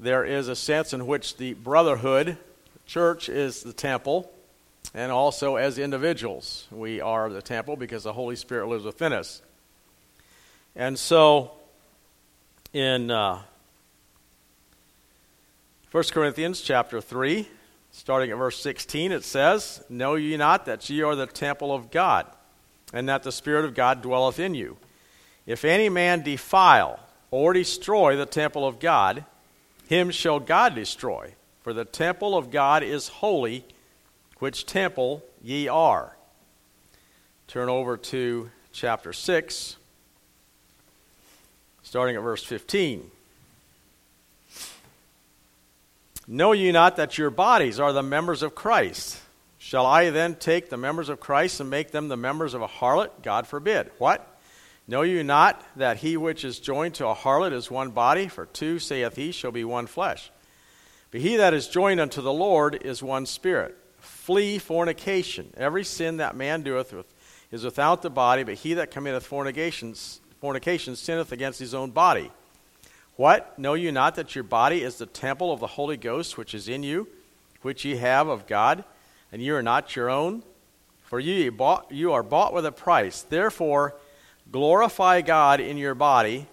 there 0.00 0.24
is 0.24 0.48
a 0.48 0.56
sense 0.56 0.92
in 0.92 1.06
which 1.06 1.36
the 1.36 1.54
brotherhood, 1.54 2.36
church, 2.84 3.28
is 3.28 3.62
the 3.62 3.72
temple, 3.72 4.28
and 4.94 5.12
also 5.12 5.54
as 5.54 5.78
individuals, 5.78 6.66
we 6.72 7.00
are 7.00 7.30
the 7.30 7.42
temple 7.42 7.76
because 7.76 8.02
the 8.02 8.12
Holy 8.12 8.34
Spirit 8.34 8.66
lives 8.66 8.84
within 8.84 9.12
us. 9.12 9.40
And 10.74 10.98
so, 10.98 11.52
in 12.72 13.12
uh, 13.12 13.42
1 15.90 16.04
Corinthians 16.12 16.60
chapter 16.60 17.00
3, 17.00 17.48
starting 17.92 18.30
at 18.30 18.36
verse 18.36 18.60
16, 18.60 19.10
it 19.10 19.24
says, 19.24 19.82
Know 19.88 20.16
ye 20.16 20.36
not 20.36 20.66
that 20.66 20.90
ye 20.90 21.00
are 21.00 21.16
the 21.16 21.26
temple 21.26 21.74
of 21.74 21.90
God, 21.90 22.26
and 22.92 23.08
that 23.08 23.22
the 23.22 23.32
Spirit 23.32 23.64
of 23.64 23.72
God 23.72 24.02
dwelleth 24.02 24.38
in 24.38 24.54
you? 24.54 24.76
If 25.46 25.64
any 25.64 25.88
man 25.88 26.20
defile 26.20 27.00
or 27.30 27.54
destroy 27.54 28.16
the 28.16 28.26
temple 28.26 28.66
of 28.66 28.80
God, 28.80 29.24
him 29.88 30.10
shall 30.10 30.40
God 30.40 30.74
destroy. 30.74 31.32
For 31.62 31.72
the 31.72 31.86
temple 31.86 32.36
of 32.36 32.50
God 32.50 32.82
is 32.82 33.08
holy, 33.08 33.64
which 34.40 34.66
temple 34.66 35.24
ye 35.42 35.68
are. 35.68 36.18
turn 37.46 37.70
over 37.70 37.96
to 37.96 38.50
chapter 38.72 39.14
6, 39.14 39.76
starting 41.82 42.14
at 42.14 42.22
verse 42.22 42.44
15. 42.44 43.10
Know 46.30 46.52
ye 46.52 46.72
not 46.72 46.96
that 46.96 47.16
your 47.16 47.30
bodies 47.30 47.80
are 47.80 47.94
the 47.94 48.02
members 48.02 48.42
of 48.42 48.54
Christ? 48.54 49.18
Shall 49.56 49.86
I 49.86 50.10
then 50.10 50.34
take 50.34 50.68
the 50.68 50.76
members 50.76 51.08
of 51.08 51.20
Christ 51.20 51.58
and 51.58 51.70
make 51.70 51.90
them 51.90 52.08
the 52.08 52.18
members 52.18 52.52
of 52.52 52.60
a 52.60 52.68
harlot? 52.68 53.22
God 53.22 53.46
forbid. 53.46 53.90
What? 53.96 54.38
Know 54.86 55.00
you 55.00 55.24
not 55.24 55.64
that 55.76 55.96
he 55.96 56.18
which 56.18 56.44
is 56.44 56.60
joined 56.60 56.96
to 56.96 57.06
a 57.06 57.14
harlot 57.14 57.54
is 57.54 57.70
one 57.70 57.90
body? 57.92 58.28
For 58.28 58.44
two, 58.44 58.78
saith 58.78 59.16
he, 59.16 59.32
shall 59.32 59.52
be 59.52 59.64
one 59.64 59.86
flesh. 59.86 60.30
But 61.10 61.22
he 61.22 61.36
that 61.36 61.54
is 61.54 61.66
joined 61.66 61.98
unto 61.98 62.20
the 62.20 62.32
Lord 62.32 62.82
is 62.82 63.02
one 63.02 63.24
spirit. 63.24 63.74
Flee 63.96 64.58
fornication. 64.58 65.54
Every 65.56 65.82
sin 65.82 66.18
that 66.18 66.36
man 66.36 66.60
doeth 66.60 66.92
with, 66.92 67.06
is 67.50 67.64
without 67.64 68.02
the 68.02 68.10
body, 68.10 68.42
but 68.42 68.54
he 68.54 68.74
that 68.74 68.90
committeth 68.90 69.24
fornication, 69.24 69.94
fornication 70.42 70.94
sinneth 70.94 71.32
against 71.32 71.58
his 71.58 71.72
own 71.72 71.90
body. 71.90 72.30
What? 73.18 73.58
Know 73.58 73.74
you 73.74 73.90
not 73.90 74.14
that 74.14 74.36
your 74.36 74.44
body 74.44 74.84
is 74.84 74.98
the 74.98 75.04
temple 75.04 75.52
of 75.52 75.58
the 75.58 75.66
Holy 75.66 75.96
Ghost 75.96 76.38
which 76.38 76.54
is 76.54 76.68
in 76.68 76.84
you, 76.84 77.08
which 77.62 77.84
ye 77.84 77.96
have 77.96 78.28
of 78.28 78.46
God, 78.46 78.84
and 79.32 79.42
ye 79.42 79.50
are 79.50 79.60
not 79.60 79.96
your 79.96 80.08
own? 80.08 80.44
For 81.02 81.18
ye, 81.18 81.48
bought, 81.48 81.90
you 81.90 82.12
are 82.12 82.22
bought 82.22 82.54
with 82.54 82.64
a 82.64 82.70
price. 82.70 83.22
Therefore, 83.22 83.96
glorify 84.52 85.20
God 85.22 85.58
in 85.58 85.76
your 85.78 85.96
body 85.96 86.46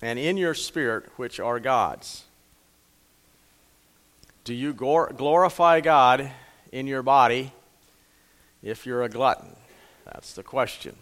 and 0.00 0.18
in 0.18 0.38
your 0.38 0.54
spirit, 0.54 1.04
which 1.16 1.38
are 1.38 1.60
God's. 1.60 2.24
Do 4.44 4.54
you 4.54 4.72
glorify 4.72 5.82
God 5.82 6.30
in 6.72 6.86
your 6.86 7.02
body 7.02 7.52
if 8.62 8.86
you're 8.86 9.02
a 9.02 9.10
glutton? 9.10 9.54
That's 10.06 10.32
the 10.32 10.42
question. 10.42 10.96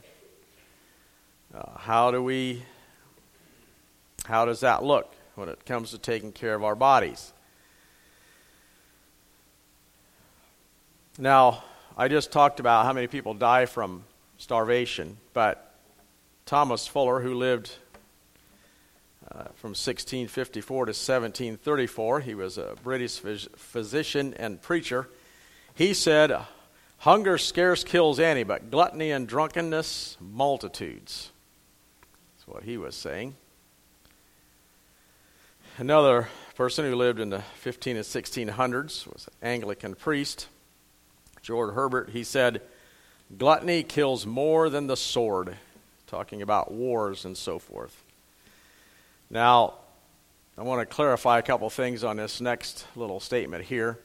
Uh, 1.54 1.78
how 1.78 2.10
do 2.10 2.20
we 2.20 2.64
how 4.24 4.44
does 4.44 4.60
that 4.60 4.82
look 4.82 5.14
when 5.34 5.48
it 5.48 5.64
comes 5.64 5.90
to 5.90 5.98
taking 5.98 6.32
care 6.32 6.54
of 6.54 6.64
our 6.64 6.74
bodies? 6.74 7.32
Now, 11.18 11.62
I 11.96 12.08
just 12.08 12.32
talked 12.32 12.58
about 12.58 12.86
how 12.86 12.92
many 12.92 13.06
people 13.06 13.34
die 13.34 13.66
from 13.66 14.04
starvation, 14.38 15.18
but 15.32 15.74
Thomas 16.44 16.86
Fuller, 16.86 17.20
who 17.20 17.34
lived 17.34 17.76
uh, 19.30 19.44
from 19.54 19.70
1654 19.70 20.86
to 20.86 20.90
1734, 20.90 22.20
he 22.20 22.34
was 22.34 22.58
a 22.58 22.74
British 22.82 23.20
phys- 23.20 23.48
physician 23.56 24.34
and 24.34 24.60
preacher. 24.60 25.08
He 25.74 25.94
said, 25.94 26.36
Hunger 26.98 27.38
scarce 27.38 27.84
kills 27.84 28.18
any, 28.18 28.42
but 28.42 28.70
gluttony 28.70 29.10
and 29.10 29.28
drunkenness, 29.28 30.16
multitudes. 30.20 31.30
That's 32.36 32.48
what 32.48 32.64
he 32.64 32.76
was 32.76 32.94
saying. 32.96 33.36
Another 35.76 36.28
person 36.54 36.84
who 36.84 36.94
lived 36.94 37.18
in 37.18 37.30
the 37.30 37.42
15 37.56 37.96
and 37.96 38.04
1600s 38.04 39.12
was 39.12 39.28
an 39.42 39.48
Anglican 39.48 39.96
priest, 39.96 40.46
George 41.42 41.74
Herbert. 41.74 42.10
He 42.10 42.22
said, 42.22 42.62
Gluttony 43.36 43.82
kills 43.82 44.24
more 44.24 44.70
than 44.70 44.86
the 44.86 44.96
sword, 44.96 45.56
talking 46.06 46.42
about 46.42 46.70
wars 46.70 47.24
and 47.24 47.36
so 47.36 47.58
forth. 47.58 48.04
Now, 49.28 49.74
I 50.56 50.62
want 50.62 50.80
to 50.80 50.86
clarify 50.86 51.40
a 51.40 51.42
couple 51.42 51.68
things 51.70 52.04
on 52.04 52.18
this 52.18 52.40
next 52.40 52.86
little 52.94 53.18
statement 53.18 53.64
here. 53.64 53.98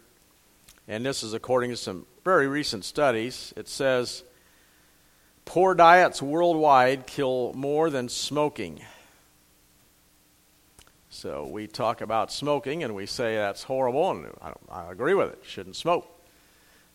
And 0.87 1.05
this 1.05 1.21
is 1.21 1.35
according 1.35 1.69
to 1.69 1.77
some 1.77 2.07
very 2.25 2.47
recent 2.47 2.83
studies. 2.83 3.53
It 3.55 3.67
says, 3.67 4.23
Poor 5.45 5.75
diets 5.75 6.19
worldwide 6.19 7.05
kill 7.05 7.53
more 7.53 7.91
than 7.91 8.09
smoking. 8.09 8.81
So 11.09 11.47
we 11.47 11.67
talk 11.67 12.01
about 12.01 12.31
smoking 12.31 12.83
and 12.83 12.93
we 12.93 13.07
say 13.07 13.35
that's 13.35 13.63
horrible, 13.63 14.11
and 14.11 14.27
I, 14.41 14.53
I 14.69 14.91
agree 14.91 15.15
with 15.15 15.33
it. 15.33 15.39
Shouldn't 15.43 15.75
smoke. 15.75 16.07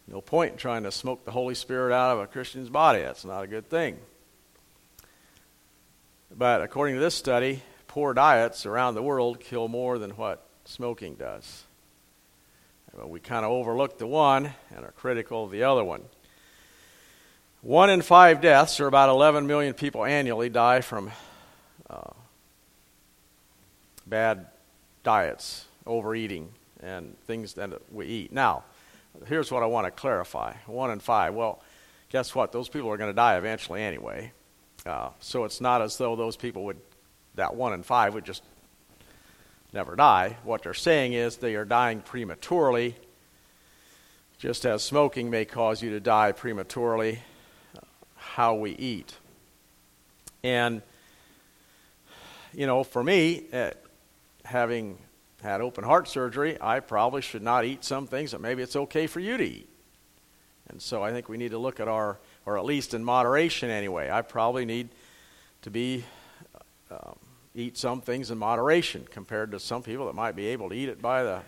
No 0.07 0.21
point 0.21 0.53
in 0.53 0.59
trying 0.59 0.85
to 0.85 0.93
smoke 0.93 1.25
the 1.25 1.31
Holy 1.31 1.55
Spirit 1.55 1.95
out 1.95 2.13
of 2.13 2.21
a 2.21 2.27
Christian's 2.27 2.69
body. 2.69 3.01
That's 3.01 3.25
not 3.25 3.43
a 3.43 3.47
good 3.47 3.69
thing. 3.69 3.99
But 6.37 6.63
according 6.63 6.95
to 6.97 7.01
this 7.01 7.15
study, 7.15 7.63
poor 7.89 8.15
diets 8.15 8.67
around 8.67 8.95
the 8.95 9.03
world 9.03 9.41
kill 9.41 9.67
more 9.67 9.99
than 9.99 10.11
what 10.11 10.47
smoking 10.65 11.15
does. 11.15 11.65
But 12.95 13.11
we 13.11 13.19
kind 13.19 13.45
of 13.45 13.51
overlook 13.51 13.99
the 13.99 14.07
one 14.07 14.53
and 14.75 14.85
are 14.85 14.93
critical 14.93 15.45
of 15.45 15.51
the 15.51 15.65
other 15.65 15.83
one. 15.83 16.03
One 17.63 17.91
in 17.91 18.03
five 18.03 18.41
deaths, 18.41 18.79
or 18.79 18.87
about 18.87 19.09
11 19.09 19.47
million 19.47 19.75
people 19.75 20.05
annually, 20.05 20.51
die 20.51 20.83
from 20.83 21.11
uh, 21.89 22.11
bad 24.07 24.47
diets, 25.03 25.67
overeating, 25.87 26.51
and 26.83 27.17
things 27.27 27.55
that 27.55 27.71
we 27.93 28.07
eat. 28.07 28.33
Now, 28.33 28.65
here's 29.27 29.51
what 29.51 29.63
I 29.63 29.67
want 29.67 29.87
to 29.87 29.91
clarify 29.91 30.55
one 30.67 30.91
in 30.91 31.01
five. 31.01 31.35
Well, 31.35 31.63
guess 32.11 32.35
what? 32.35 32.53
Those 32.53 32.69
people 32.69 32.91
are 32.91 32.97
going 32.97 33.11
to 33.11 33.17
die 33.17 33.37
eventually 33.37 33.83
anyway. 33.83 34.33
Uh, 34.87 35.11
so 35.21 35.45
it's 35.45 35.61
not 35.61 35.81
as 35.81 35.97
though 35.97 36.17
those 36.17 36.37
people 36.37 36.65
would, 36.65 36.79
that 37.37 37.55
one 37.55 37.73
in 37.73 37.83
five 37.83 38.15
would 38.15 38.25
just 38.25 38.43
never 39.73 39.97
die. 39.97 40.37
What 40.45 40.63
they're 40.63 40.75
saying 40.75 41.15
is 41.15 41.37
they 41.37 41.55
are 41.55 41.65
dying 41.65 42.01
prematurely, 42.01 42.97
just 44.39 44.67
as 44.67 44.83
smoking 44.83 45.31
may 45.31 45.45
cause 45.45 45.83
you 45.83 45.91
to 45.91 46.01
die 46.01 46.33
prematurely, 46.33 47.21
how 48.17 48.55
we 48.55 48.73
eat. 48.73 49.17
And, 50.43 50.83
you 52.53 52.67
know, 52.67 52.85
for 52.85 53.03
me, 53.03 53.45
uh, 53.53 53.71
having 54.45 54.99
had 55.43 55.61
open 55.61 55.85
heart 55.85 56.09
surgery, 56.09 56.57
I 56.61 56.81
probably 56.81 57.23
should 57.23 57.43
not 57.43 57.65
eat 57.65 57.85
some 57.85 58.07
things 58.07 58.31
that 58.33 58.41
maybe 58.41 58.63
it's 58.63 58.77
okay 58.77 59.07
for 59.07 59.21
you 59.21 59.37
to 59.37 59.45
eat. 59.45 59.69
And 60.69 60.81
so 60.81 61.03
I 61.03 61.13
think 61.13 61.29
we 61.29 61.37
need 61.37 61.51
to 61.51 61.59
look 61.59 61.81
at 61.81 61.89
our, 61.89 62.19
or 62.47 62.59
at 62.59 62.65
least 62.65 62.95
in 62.95 63.05
moderation 63.05 63.69
anyway. 63.71 64.11
I 64.11 64.23
probably 64.23 64.65
need 64.65 64.89
to 65.63 65.71
be, 65.71 66.05
um, 66.91 67.19
eat 67.55 67.77
some 67.77 68.01
things 68.01 68.31
in 68.31 68.39
moderation 68.39 69.07
compared 69.11 69.51
to 69.53 69.61
some 69.61 69.83
people 69.83 70.07
that 70.07 70.15
might 70.15 70.35
be 70.35 70.47
able 70.47 70.71
to 70.71 70.75
eat 70.75 70.89
it 70.89 71.03
by 71.03 71.23
the 71.23 71.41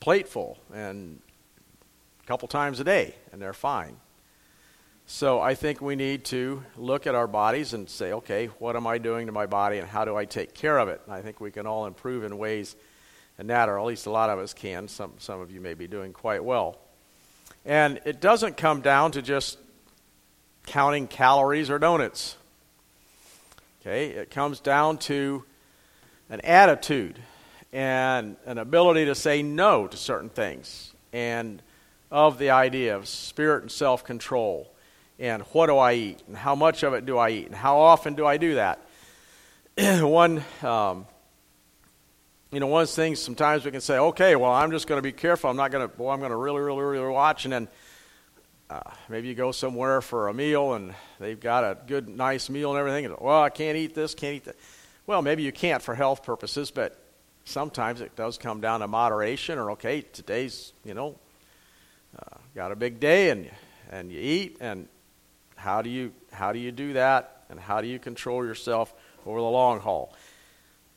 plateful 0.00 0.58
and 0.72 1.20
a 2.22 2.26
couple 2.26 2.48
times 2.48 2.80
a 2.80 2.84
day, 2.84 3.14
and 3.32 3.40
they're 3.40 3.52
fine. 3.52 3.96
So 5.10 5.40
I 5.40 5.54
think 5.54 5.80
we 5.80 5.96
need 5.96 6.26
to 6.26 6.62
look 6.76 7.06
at 7.06 7.14
our 7.14 7.26
bodies 7.26 7.72
and 7.72 7.88
say, 7.88 8.12
okay, 8.12 8.48
what 8.58 8.76
am 8.76 8.86
I 8.86 8.98
doing 8.98 9.24
to 9.24 9.32
my 9.32 9.46
body 9.46 9.78
and 9.78 9.88
how 9.88 10.04
do 10.04 10.14
I 10.14 10.26
take 10.26 10.52
care 10.52 10.76
of 10.76 10.88
it? 10.88 11.00
And 11.06 11.14
I 11.14 11.22
think 11.22 11.40
we 11.40 11.50
can 11.50 11.66
all 11.66 11.86
improve 11.86 12.24
in 12.24 12.36
ways 12.36 12.76
and 13.38 13.48
that, 13.48 13.70
or 13.70 13.78
at 13.78 13.86
least 13.86 14.04
a 14.04 14.10
lot 14.10 14.28
of 14.28 14.38
us 14.38 14.52
can. 14.52 14.86
Some, 14.86 15.14
some 15.16 15.40
of 15.40 15.50
you 15.50 15.62
may 15.62 15.72
be 15.72 15.86
doing 15.86 16.12
quite 16.12 16.44
well. 16.44 16.76
And 17.64 18.02
it 18.04 18.20
doesn't 18.20 18.58
come 18.58 18.82
down 18.82 19.12
to 19.12 19.22
just 19.22 19.56
counting 20.66 21.06
calories 21.06 21.70
or 21.70 21.78
donuts. 21.78 22.36
Okay, 23.80 24.10
it 24.10 24.30
comes 24.30 24.60
down 24.60 24.98
to 24.98 25.42
an 26.28 26.42
attitude 26.42 27.18
and 27.72 28.36
an 28.44 28.58
ability 28.58 29.06
to 29.06 29.14
say 29.14 29.42
no 29.42 29.86
to 29.86 29.96
certain 29.96 30.28
things 30.28 30.92
and 31.14 31.62
of 32.10 32.38
the 32.38 32.50
idea 32.50 32.94
of 32.94 33.08
spirit 33.08 33.62
and 33.62 33.72
self 33.72 34.04
control 34.04 34.70
and 35.18 35.42
what 35.52 35.66
do 35.66 35.76
I 35.78 35.94
eat, 35.94 36.22
and 36.26 36.36
how 36.36 36.54
much 36.54 36.82
of 36.82 36.94
it 36.94 37.04
do 37.06 37.18
I 37.18 37.30
eat, 37.30 37.46
and 37.46 37.54
how 37.54 37.78
often 37.78 38.14
do 38.14 38.26
I 38.26 38.36
do 38.36 38.54
that. 38.54 38.80
one, 40.02 40.42
um, 40.62 41.06
you 42.52 42.60
know, 42.60 42.66
one 42.66 42.82
of 42.82 42.88
the 42.88 42.94
things 42.94 43.20
sometimes 43.20 43.64
we 43.64 43.70
can 43.70 43.80
say, 43.80 43.98
okay, 43.98 44.36
well, 44.36 44.52
I'm 44.52 44.70
just 44.70 44.86
going 44.86 44.98
to 44.98 45.02
be 45.02 45.12
careful. 45.12 45.50
I'm 45.50 45.56
not 45.56 45.70
going 45.70 45.88
to, 45.88 45.94
well, 46.00 46.10
I'm 46.10 46.20
going 46.20 46.30
to 46.30 46.36
really, 46.36 46.60
really, 46.60 46.82
really 46.82 47.12
watch, 47.12 47.44
and 47.44 47.52
then 47.52 47.68
uh, 48.70 48.80
maybe 49.08 49.28
you 49.28 49.34
go 49.34 49.50
somewhere 49.50 50.02
for 50.02 50.28
a 50.28 50.34
meal 50.34 50.74
and 50.74 50.94
they've 51.18 51.40
got 51.40 51.64
a 51.64 51.76
good, 51.86 52.06
nice 52.06 52.50
meal 52.50 52.70
and 52.70 52.78
everything. 52.78 53.06
And, 53.06 53.14
well, 53.18 53.42
I 53.42 53.48
can't 53.48 53.78
eat 53.78 53.94
this, 53.94 54.14
can't 54.14 54.36
eat 54.36 54.44
that. 54.44 54.56
Well, 55.06 55.22
maybe 55.22 55.42
you 55.42 55.52
can't 55.52 55.82
for 55.82 55.94
health 55.94 56.22
purposes, 56.22 56.70
but 56.70 57.00
sometimes 57.44 58.02
it 58.02 58.14
does 58.14 58.36
come 58.36 58.60
down 58.60 58.80
to 58.80 58.88
moderation 58.88 59.58
or, 59.58 59.70
okay, 59.70 60.02
today's, 60.02 60.74
you 60.84 60.92
know, 60.92 61.18
uh, 62.18 62.36
got 62.54 62.72
a 62.72 62.76
big 62.76 63.00
day 63.00 63.30
and, 63.30 63.50
and 63.90 64.12
you 64.12 64.20
eat 64.20 64.58
and 64.60 64.86
how 65.58 65.82
do 65.82 65.90
you 65.90 66.12
how 66.32 66.52
do 66.52 66.58
you 66.58 66.70
do 66.70 66.92
that? 66.94 67.42
And 67.50 67.58
how 67.58 67.80
do 67.80 67.88
you 67.88 67.98
control 67.98 68.44
yourself 68.44 68.94
over 69.26 69.40
the 69.40 69.46
long 69.46 69.80
haul? 69.80 70.14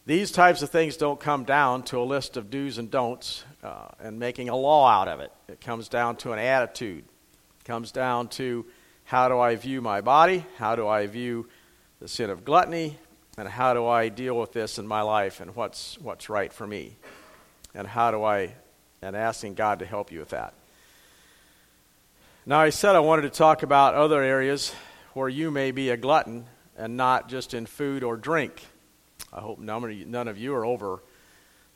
These 0.06 0.32
types 0.32 0.62
of 0.62 0.69
things 0.69 0.97
don't 0.97 1.19
come 1.19 1.45
down 1.45 1.84
to 1.84 2.00
a 2.00 2.04
list 2.04 2.38
of 2.38 2.50
do's 2.50 2.78
and 2.78 2.89
don'ts 2.89 3.43
uh, 3.63 3.88
and 4.00 4.19
making 4.19 4.50
a 4.50 4.56
law 4.56 4.88
out 4.89 5.08
of 5.08 5.19
it. 5.19 5.32
It 5.47 5.62
comes 5.62 5.88
down 5.88 6.17
to 6.17 6.34
an 6.34 6.39
attitude. 6.39 7.06
It 7.60 7.65
comes 7.65 7.91
down 7.91 8.28
to 8.30 8.65
how 9.04 9.30
do 9.30 9.39
i 9.39 9.56
view 9.56 9.82
my 9.82 10.02
body? 10.02 10.45
How 10.58 10.76
do 10.76 10.88
i 10.88 11.08
view 11.08 11.47
the 12.00 12.08
sin 12.08 12.30
of 12.30 12.45
gluttony? 12.45 12.97
And 13.38 13.47
how 13.47 13.74
do 13.74 13.88
i 13.88 14.10
deal 14.10 14.38
with 14.38 14.54
this 14.54 14.78
in 14.78 14.86
my 14.86 15.02
life 15.02 15.39
and 15.41 15.56
what's 15.56 15.97
what's 16.00 16.30
right 16.30 16.54
for 16.54 16.67
me? 16.67 16.97
And 17.74 17.88
how 17.88 18.12
do 18.12 18.24
i 18.24 18.54
and 19.02 19.15
asking 19.15 19.56
god 19.56 19.80
to 19.80 19.86
help 19.86 20.12
you 20.12 20.19
with 20.19 20.30
that 20.30 20.54
Now, 22.43 22.60
I 22.60 22.71
said 22.71 22.95
I 22.95 23.01
wanted 23.01 23.21
to 23.21 23.30
talk 23.30 23.62
about 23.62 23.93
other 23.93 24.23
areas 24.23 24.73
where 25.13 25.30
you 25.30 25.51
may 25.51 25.69
be 25.69 25.91
a 25.91 25.97
glutton 25.97 26.47
and 26.75 26.97
not 26.97 27.30
just 27.30 27.54
in 27.54 27.67
food 27.67 28.04
or 28.04 28.17
drink. 28.17 28.65
I 29.32 29.41
hope 29.41 29.60
none 29.60 30.27
of 30.27 30.39
you 30.39 30.56
are 30.56 30.65
over 30.65 31.04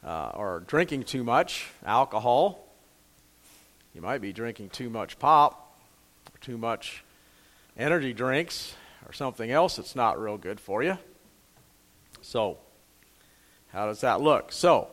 uh, 0.04 0.32
or 0.34 0.64
drinking 0.66 1.04
too 1.04 1.24
much 1.24 1.68
alcohol. 1.86 2.68
You 3.94 4.02
might 4.02 4.22
be 4.22 4.34
drinking 4.34 4.70
too 4.70 4.90
much 4.90 5.20
pop 5.20 5.80
or 6.34 6.40
too 6.40 6.58
much 6.58 7.04
energy 7.78 8.12
drinks 8.12 8.74
or 9.06 9.14
something 9.14 9.52
else 9.52 9.76
that's 9.76 9.96
not 9.96 10.20
real 10.20 10.40
good 10.40 10.60
for 10.60 10.82
you. 10.82 10.98
So, 12.24 12.58
how 13.72 13.86
does 13.86 14.02
that 14.02 14.20
look? 14.20 14.52
So, 14.52 14.88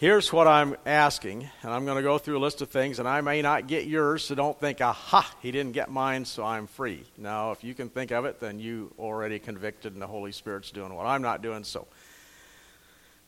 Here's 0.00 0.32
what 0.32 0.48
I'm 0.48 0.76
asking, 0.86 1.50
and 1.62 1.70
I'm 1.70 1.84
going 1.84 1.98
to 1.98 2.02
go 2.02 2.16
through 2.16 2.38
a 2.38 2.40
list 2.40 2.62
of 2.62 2.70
things, 2.70 2.98
and 2.98 3.06
I 3.06 3.20
may 3.20 3.42
not 3.42 3.66
get 3.66 3.86
yours, 3.86 4.24
so 4.24 4.34
don't 4.34 4.58
think, 4.58 4.80
aha, 4.80 5.30
he 5.42 5.50
didn't 5.50 5.72
get 5.72 5.90
mine, 5.90 6.24
so 6.24 6.42
I'm 6.42 6.66
free. 6.66 7.04
Now, 7.18 7.50
if 7.50 7.62
you 7.62 7.74
can 7.74 7.90
think 7.90 8.10
of 8.10 8.24
it, 8.24 8.40
then 8.40 8.58
you 8.58 8.94
already 8.98 9.38
convicted, 9.38 9.92
and 9.92 10.00
the 10.00 10.06
Holy 10.06 10.32
Spirit's 10.32 10.70
doing 10.70 10.94
what 10.94 11.04
I'm 11.04 11.20
not 11.20 11.42
doing, 11.42 11.64
so 11.64 11.86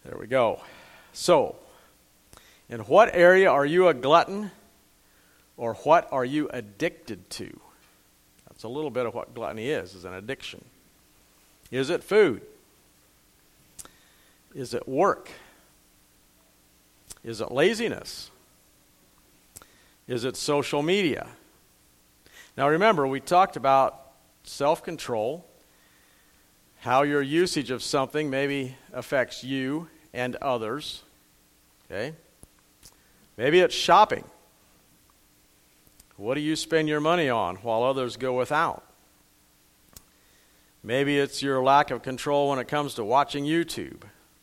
there 0.07 0.17
we 0.17 0.27
go. 0.27 0.63
So, 1.13 1.57
in 2.71 2.81
what 2.81 3.11
area 3.13 3.51
are 3.51 3.67
you 3.67 3.89
a 3.89 3.93
glutton, 3.93 4.51
or 5.59 5.75
what 5.75 6.09
are 6.11 6.25
you 6.25 6.49
addicted 6.55 7.29
to? 7.33 7.61
That's 8.49 8.63
a 8.63 8.69
little 8.69 8.91
bit 8.91 9.05
of 9.05 9.13
what 9.13 9.35
gluttony 9.35 9.69
is, 9.69 9.95
is 9.95 10.07
an 10.07 10.15
addiction. 10.15 10.65
Is 11.71 11.91
it 11.91 12.03
food? 12.03 12.41
Is 14.55 14.73
it 14.73 14.89
work? 14.89 15.29
Is 17.25 17.41
it 17.41 17.53
laziness? 17.53 18.31
Is 20.09 20.25
it 20.25 20.37
social 20.37 20.83
media? 20.83 21.29
Now 22.57 22.69
remember, 22.69 23.07
we 23.07 23.21
talked 23.21 23.57
about 23.57 24.13
self 24.45 24.83
control, 24.83 25.47
how 26.81 27.03
your 27.03 27.23
usage 27.23 27.71
of 27.71 27.83
something 27.83 28.29
maybe 28.29 28.77
affects 28.93 29.45
you 29.45 29.89
and 30.13 30.37
others. 30.37 31.03
Okay? 31.91 32.15
Maybe 33.37 33.61
it's 33.61 33.75
shopping. 33.75 34.25
What 36.17 36.35
do 36.35 36.41
you 36.41 36.57
spend 36.57 36.89
your 36.89 37.01
money 37.01 37.29
on 37.29 37.57
while 37.57 37.83
others 37.83 38.17
go 38.17 38.37
without? 38.37 38.85
Maybe 40.83 41.19
it's 41.19 41.43
your 41.43 41.63
lack 41.63 41.91
of 41.91 42.03
control 42.03 42.51
when 42.51 42.59
it 42.59 42.69
comes 42.69 42.95
to 42.95 43.05
watching 43.05 43.45
YouTube 43.45 44.03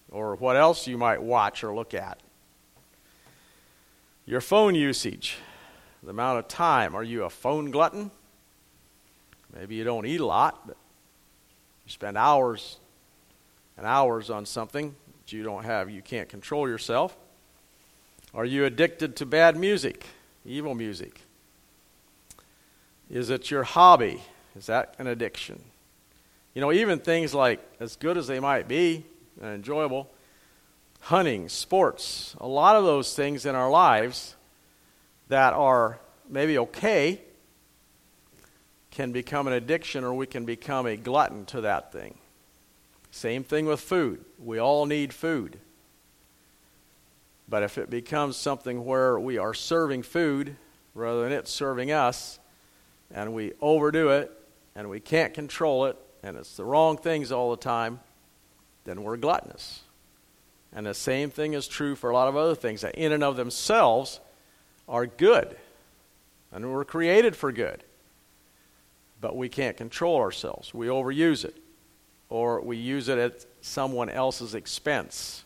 or 0.10 0.36
what 0.36 0.56
else 0.56 0.88
you 0.88 0.98
might 0.98 1.22
watch 1.22 1.64
or 1.64 1.76
look 1.76 1.94
at. 1.94 2.20
Your 4.30 4.42
phone 4.42 4.76
usage, 4.76 5.38
the 6.04 6.12
amount 6.12 6.38
of 6.38 6.48
time. 6.48 6.94
Are 6.94 7.02
you 7.02 7.24
a 7.24 7.32
phone 7.32 7.72
glutton? 7.72 8.12
Maybe 9.56 9.74
you 9.74 9.84
don't 9.84 10.06
eat 10.06 10.20
a 10.20 10.26
lot, 10.28 10.68
but 10.68 10.78
you 11.84 11.92
spend 11.92 12.16
hours 12.16 12.78
and 13.76 13.88
hours 13.88 14.30
on 14.30 14.46
something 14.46 14.96
that 15.18 15.34
you 15.34 15.42
don't 15.42 15.64
have, 15.64 15.90
you 15.90 16.04
can't 16.04 16.30
control 16.30 16.70
yourself. 16.70 17.18
Are 18.32 18.46
you 18.46 18.66
addicted 18.66 19.16
to 19.16 19.26
bad 19.26 19.58
music, 19.58 20.06
evil 20.46 20.76
music? 20.76 21.22
Is 23.10 23.32
it 23.32 23.50
your 23.50 23.64
hobby? 23.64 24.22
Is 24.56 24.68
that 24.68 24.94
an 25.00 25.08
addiction? 25.08 25.60
You 26.54 26.62
know, 26.62 26.72
even 26.72 27.00
things 27.00 27.34
like, 27.34 27.60
as 27.80 27.96
good 27.96 28.16
as 28.16 28.28
they 28.28 28.40
might 28.40 28.68
be 28.68 29.06
and 29.42 29.56
enjoyable, 29.56 30.08
hunting, 31.00 31.50
sports, 31.50 32.36
a 32.40 32.48
lot 32.48 32.76
of 32.76 32.84
those 32.84 33.16
things 33.16 33.46
in 33.46 33.56
our 33.56 33.70
lives 33.70 34.36
that 35.30 35.54
are 35.54 36.00
maybe 36.30 36.58
okay 36.58 37.22
can 38.92 39.12
become 39.12 39.48
an 39.48 39.54
addiction 39.54 40.04
or 40.04 40.14
we 40.14 40.28
can 40.28 40.46
become 40.46 40.86
a 40.86 40.98
glutton 40.98 41.46
to 41.46 41.62
that 41.62 41.92
thing. 41.92 42.18
Same 43.12 43.44
thing 43.44 43.66
with 43.66 43.80
food. 43.80 44.24
We 44.44 44.60
all 44.60 44.86
need 44.86 45.14
food. 45.14 45.58
But 47.48 47.64
if 47.64 47.78
it 47.78 47.90
becomes 47.90 48.38
something 48.38 48.86
where 48.86 49.20
we 49.20 49.38
are 49.38 49.54
serving 49.54 50.04
food 50.04 50.56
rather 50.94 51.24
than 51.24 51.32
it 51.32 51.48
serving 51.48 51.92
us, 51.92 52.40
and 53.12 53.34
we 53.34 53.54
overdo 53.62 54.10
it, 54.10 54.32
and 54.76 54.90
we 54.90 55.00
can't 55.00 55.34
control 55.34 55.86
it, 55.86 55.98
and 56.22 56.38
it's 56.38 56.58
the 56.58 56.66
wrong 56.66 56.98
things 56.98 57.32
all 57.32 57.52
the 57.52 57.58
time, 57.58 58.00
then 58.86 59.04
we're 59.04 59.18
gluttonous. 59.18 59.82
And 60.74 60.86
the 60.86 60.94
same 60.94 61.30
thing 61.30 61.54
is 61.54 61.68
true 61.68 61.96
for 61.96 62.10
a 62.10 62.14
lot 62.14 62.28
of 62.28 62.36
other 62.36 62.56
things 62.56 62.82
that, 62.82 62.96
in 62.96 63.12
and 63.12 63.24
of 63.24 63.36
themselves, 63.36 64.20
are 64.88 65.06
good. 65.06 65.56
And 66.52 66.72
we're 66.72 66.86
created 66.86 67.36
for 67.36 67.52
good. 67.52 67.84
But 69.22 69.36
we 69.36 69.50
can't 69.50 69.78
control 69.78 70.18
ourselves. 70.18 70.74
We 70.74 70.88
overuse 70.88 71.44
it, 71.44 71.58
or 72.30 72.62
we 72.62 72.78
use 72.78 73.10
it 73.10 73.18
at 73.18 73.46
someone 73.62 74.10
else's 74.10 74.56
expense. 74.56 75.44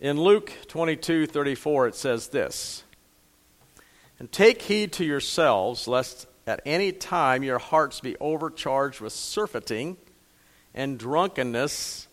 In 0.00 0.20
Luke 0.20 0.52
22 0.68 1.26
34, 1.26 1.88
it 1.88 1.94
says 1.94 2.28
this 2.28 2.84
And 4.18 4.30
take 4.30 4.62
heed 4.62 4.92
to 4.92 5.04
yourselves, 5.04 5.88
lest 5.88 6.26
at 6.46 6.60
any 6.64 6.92
time 6.92 7.42
your 7.42 7.58
hearts 7.58 8.00
be 8.00 8.16
overcharged 8.20 9.00
with 9.00 9.14
surfeiting 9.14 9.96
and 10.76 10.98
drunkenness 10.98 12.06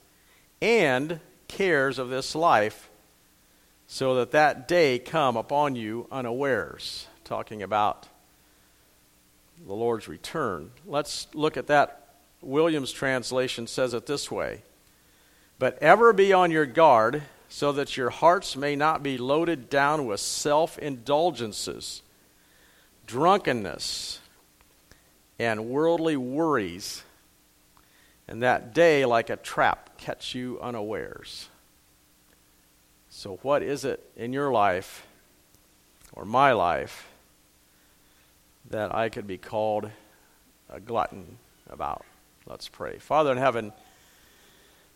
and 0.61 1.19
cares 1.49 1.99
of 1.99 2.09
this 2.09 2.33
life, 2.33 2.89
so 3.85 4.15
that 4.15 4.31
that 4.31 4.67
day 4.67 4.97
come 4.97 5.35
upon 5.37 5.75
you 5.75 6.07
unawares. 6.11 7.07
Talking 7.25 7.61
about 7.61 8.07
the 9.65 9.73
Lord's 9.73 10.07
return. 10.07 10.71
Let's 10.85 11.27
look 11.33 11.57
at 11.57 11.67
that. 11.67 11.99
Williams 12.41 12.91
translation 12.91 13.67
says 13.67 13.93
it 13.93 14.05
this 14.05 14.31
way 14.31 14.63
But 15.59 15.77
ever 15.81 16.13
be 16.13 16.33
on 16.33 16.49
your 16.49 16.65
guard, 16.65 17.23
so 17.49 17.71
that 17.73 17.95
your 17.97 18.09
hearts 18.09 18.55
may 18.55 18.75
not 18.75 19.03
be 19.03 19.17
loaded 19.17 19.69
down 19.69 20.07
with 20.07 20.19
self 20.19 20.79
indulgences, 20.79 22.01
drunkenness, 23.05 24.19
and 25.37 25.65
worldly 25.65 26.17
worries 26.17 27.03
and 28.27 28.41
that 28.41 28.73
day, 28.73 29.05
like 29.05 29.29
a 29.29 29.35
trap, 29.35 29.97
catch 29.97 30.33
you 30.33 30.59
unawares. 30.61 31.49
So, 33.09 33.39
what 33.41 33.61
is 33.61 33.85
it 33.85 34.09
in 34.15 34.33
your 34.33 34.51
life 34.51 35.05
or 36.13 36.25
my 36.25 36.53
life 36.53 37.07
that 38.69 38.93
I 38.95 39.09
could 39.09 39.27
be 39.27 39.37
called 39.37 39.89
a 40.69 40.79
glutton 40.79 41.37
about? 41.69 42.05
Let's 42.45 42.67
pray. 42.69 42.97
Father 42.97 43.31
in 43.31 43.37
heaven, 43.37 43.73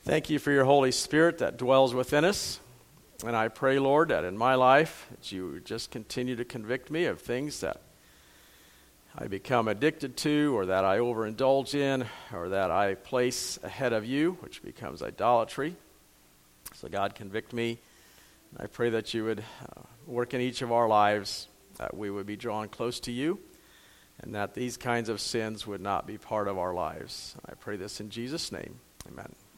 thank 0.03 0.29
you 0.29 0.39
for 0.39 0.51
your 0.51 0.65
Holy 0.65 0.91
Spirit 0.91 1.37
that 1.39 1.57
dwells 1.57 1.93
within 1.93 2.25
us. 2.25 2.59
And 3.25 3.35
I 3.35 3.47
pray, 3.47 3.79
Lord, 3.79 4.09
that 4.09 4.23
in 4.23 4.37
my 4.37 4.55
life, 4.55 5.07
that 5.11 5.31
you 5.31 5.59
just 5.59 5.91
continue 5.91 6.35
to 6.35 6.45
convict 6.45 6.89
me 6.89 7.05
of 7.05 7.19
things 7.19 7.59
that 7.61 7.81
I 9.19 9.25
become 9.25 9.67
addicted 9.67 10.15
to, 10.17 10.55
or 10.55 10.67
that 10.67 10.85
I 10.85 10.99
overindulge 10.99 11.73
in, 11.73 12.05
or 12.31 12.49
that 12.49 12.69
I 12.69 12.93
place 12.93 13.57
ahead 13.63 13.91
of 13.91 14.05
you, 14.05 14.37
which 14.41 14.61
becomes 14.61 15.01
idolatry. 15.01 15.75
So, 16.75 16.87
God, 16.87 17.15
convict 17.15 17.51
me. 17.51 17.79
I 18.57 18.67
pray 18.67 18.91
that 18.91 19.15
you 19.15 19.23
would 19.25 19.39
uh, 19.39 19.81
work 20.05 20.35
in 20.35 20.41
each 20.41 20.61
of 20.61 20.71
our 20.71 20.87
lives, 20.87 21.47
that 21.77 21.97
we 21.97 22.11
would 22.11 22.27
be 22.27 22.35
drawn 22.35 22.69
close 22.69 22.99
to 23.01 23.11
you, 23.11 23.39
and 24.21 24.35
that 24.35 24.53
these 24.53 24.77
kinds 24.77 25.09
of 25.09 25.19
sins 25.19 25.65
would 25.65 25.81
not 25.81 26.05
be 26.05 26.19
part 26.19 26.47
of 26.47 26.59
our 26.59 26.75
lives. 26.75 27.35
I 27.43 27.55
pray 27.55 27.75
this 27.75 27.99
in 27.99 28.11
Jesus' 28.11 28.51
name. 28.51 28.79
Amen. 29.07 29.33